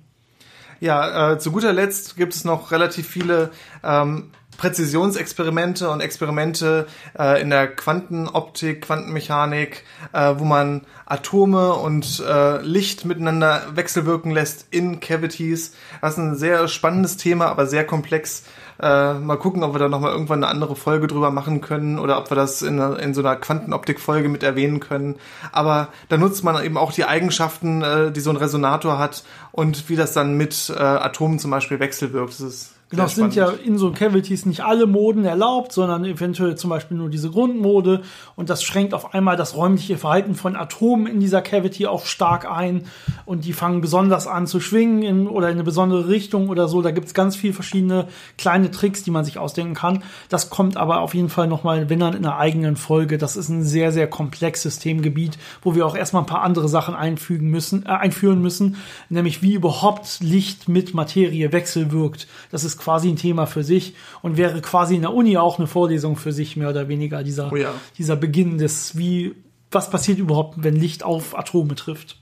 [0.81, 3.51] Ja, äh, zu guter Letzt gibt es noch relativ viele
[3.83, 6.87] ähm, Präzisionsexperimente und Experimente
[7.19, 14.67] äh, in der Quantenoptik, Quantenmechanik, äh, wo man Atome und äh, Licht miteinander wechselwirken lässt
[14.71, 15.75] in Cavities.
[16.03, 18.45] Das ist ein sehr spannendes Thema, aber sehr komplex.
[18.81, 22.19] Äh, mal gucken, ob wir da nochmal irgendwann eine andere Folge drüber machen können oder
[22.19, 25.17] ob wir das in, in so einer Quantenoptik-Folge mit erwähnen können.
[25.53, 29.89] Aber da nutzt man eben auch die Eigenschaften, äh, die so ein Resonator hat und
[29.89, 32.31] wie das dann mit äh, Atomen zum Beispiel wechselwirkt.
[32.31, 36.57] Das ist Genau, es sind ja in so Cavities nicht alle Moden erlaubt, sondern eventuell
[36.57, 38.01] zum Beispiel nur diese Grundmode.
[38.35, 42.51] Und das schränkt auf einmal das räumliche Verhalten von Atomen in dieser Cavity auch stark
[42.51, 42.87] ein.
[43.27, 46.81] Und die fangen besonders an zu schwingen in, oder in eine besondere Richtung oder so.
[46.81, 48.09] Da gibt's ganz viele verschiedene
[48.39, 50.03] kleine Tricks, die man sich ausdenken kann.
[50.31, 53.19] Das kommt aber auf jeden Fall nochmal, wenn dann in einer eigenen Folge.
[53.19, 56.95] Das ist ein sehr, sehr komplexes Themengebiet, wo wir auch erstmal ein paar andere Sachen
[56.95, 58.77] einfügen müssen, äh, einführen müssen.
[59.11, 62.27] Nämlich wie überhaupt Licht mit Materie wechselwirkt.
[62.51, 65.67] Das ist quasi ein Thema für sich und wäre quasi in der Uni auch eine
[65.67, 67.73] Vorlesung für sich, mehr oder weniger, dieser, oh ja.
[67.99, 69.35] dieser Beginn des, wie,
[69.71, 72.17] was passiert überhaupt, wenn Licht auf Atome trifft.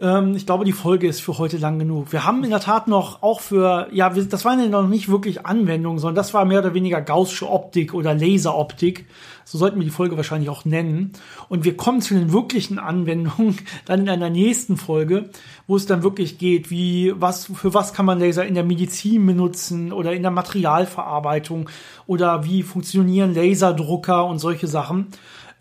[0.00, 2.12] Ähm, ich glaube, die Folge ist für heute lang genug.
[2.12, 5.46] Wir haben in der Tat noch auch für, ja, das waren ja noch nicht wirklich
[5.46, 9.06] Anwendungen, sondern das war mehr oder weniger Gaußsche Optik oder Laseroptik.
[9.44, 11.12] So sollten wir die Folge wahrscheinlich auch nennen.
[11.48, 15.30] Und wir kommen zu den wirklichen Anwendungen dann in einer nächsten Folge,
[15.66, 19.24] wo es dann wirklich geht, wie, was, für was kann man Laser in der Medizin
[19.26, 21.68] benutzen oder in der Materialverarbeitung
[22.06, 25.08] oder wie funktionieren Laserdrucker und solche Sachen.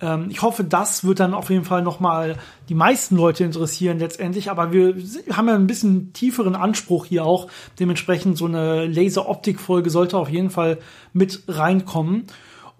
[0.03, 2.37] Ähm, ich hoffe, das wird dann auf jeden Fall nochmal
[2.69, 4.95] die meisten Leute interessieren letztendlich, aber wir
[5.31, 7.47] haben ja ein bisschen tieferen Anspruch hier auch.
[7.79, 10.79] Dementsprechend so eine Laser-Optik-Folge sollte auf jeden Fall
[11.13, 12.25] mit reinkommen.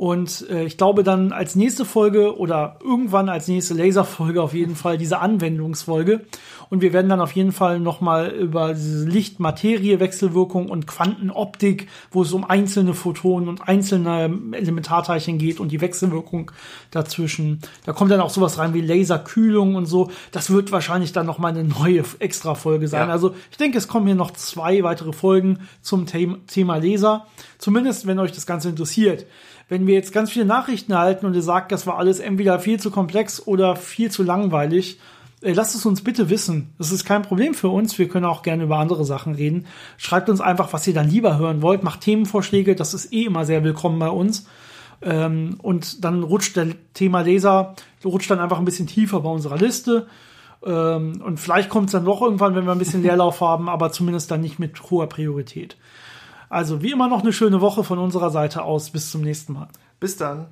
[0.04, 4.76] Und äh, ich glaube dann als nächste Folge oder irgendwann als nächste Laserfolge auf jeden
[4.76, 6.26] Fall diese Anwendungsfolge.
[6.70, 12.34] Und wir werden dann auf jeden Fall nochmal über diese Licht-Materie-Wechselwirkung und Quantenoptik, wo es
[12.34, 16.51] um einzelne Photonen und einzelne Elementarteilchen geht und die Wechselwirkung
[16.91, 17.62] dazwischen.
[17.86, 20.12] Da kommt dann auch sowas rein wie Laserkühlung und so.
[20.34, 23.08] Das wird wahrscheinlich dann nochmal eine neue Extra-Folge sein.
[23.08, 23.14] Ja.
[23.14, 27.26] Also ich denke, es kommen hier noch zwei weitere Folgen zum Thema Laser.
[27.58, 29.26] Zumindest, wenn euch das Ganze interessiert
[29.70, 32.80] wenn wir jetzt ganz viele Nachrichten erhalten und ihr sagt, das war alles entweder viel
[32.80, 34.99] zu komplex oder viel zu langweilig,
[35.41, 36.74] äh, lasst es uns bitte wissen.
[36.78, 37.97] Das ist kein Problem für uns.
[37.99, 39.66] Wir können auch gerne über andere Sachen reden.
[39.97, 41.84] Schreibt uns einfach, was ihr dann lieber hören wollt.
[41.84, 42.76] Macht Themenvorschläge.
[42.76, 44.47] Das ist eh immer sehr willkommen bei uns.
[45.01, 49.57] Ähm, und dann rutscht der Thema Leser, rutscht dann einfach ein bisschen tiefer bei unserer
[49.57, 50.07] Liste.
[50.66, 53.91] Ähm, und vielleicht kommt es dann doch irgendwann, wenn wir ein bisschen Leerlauf haben, aber
[53.91, 55.78] zumindest dann nicht mit hoher Priorität.
[56.54, 58.91] Also wie immer noch eine schöne Woche von unserer Seite aus.
[58.91, 59.70] Bis zum nächsten Mal.
[59.99, 60.49] Bis dann.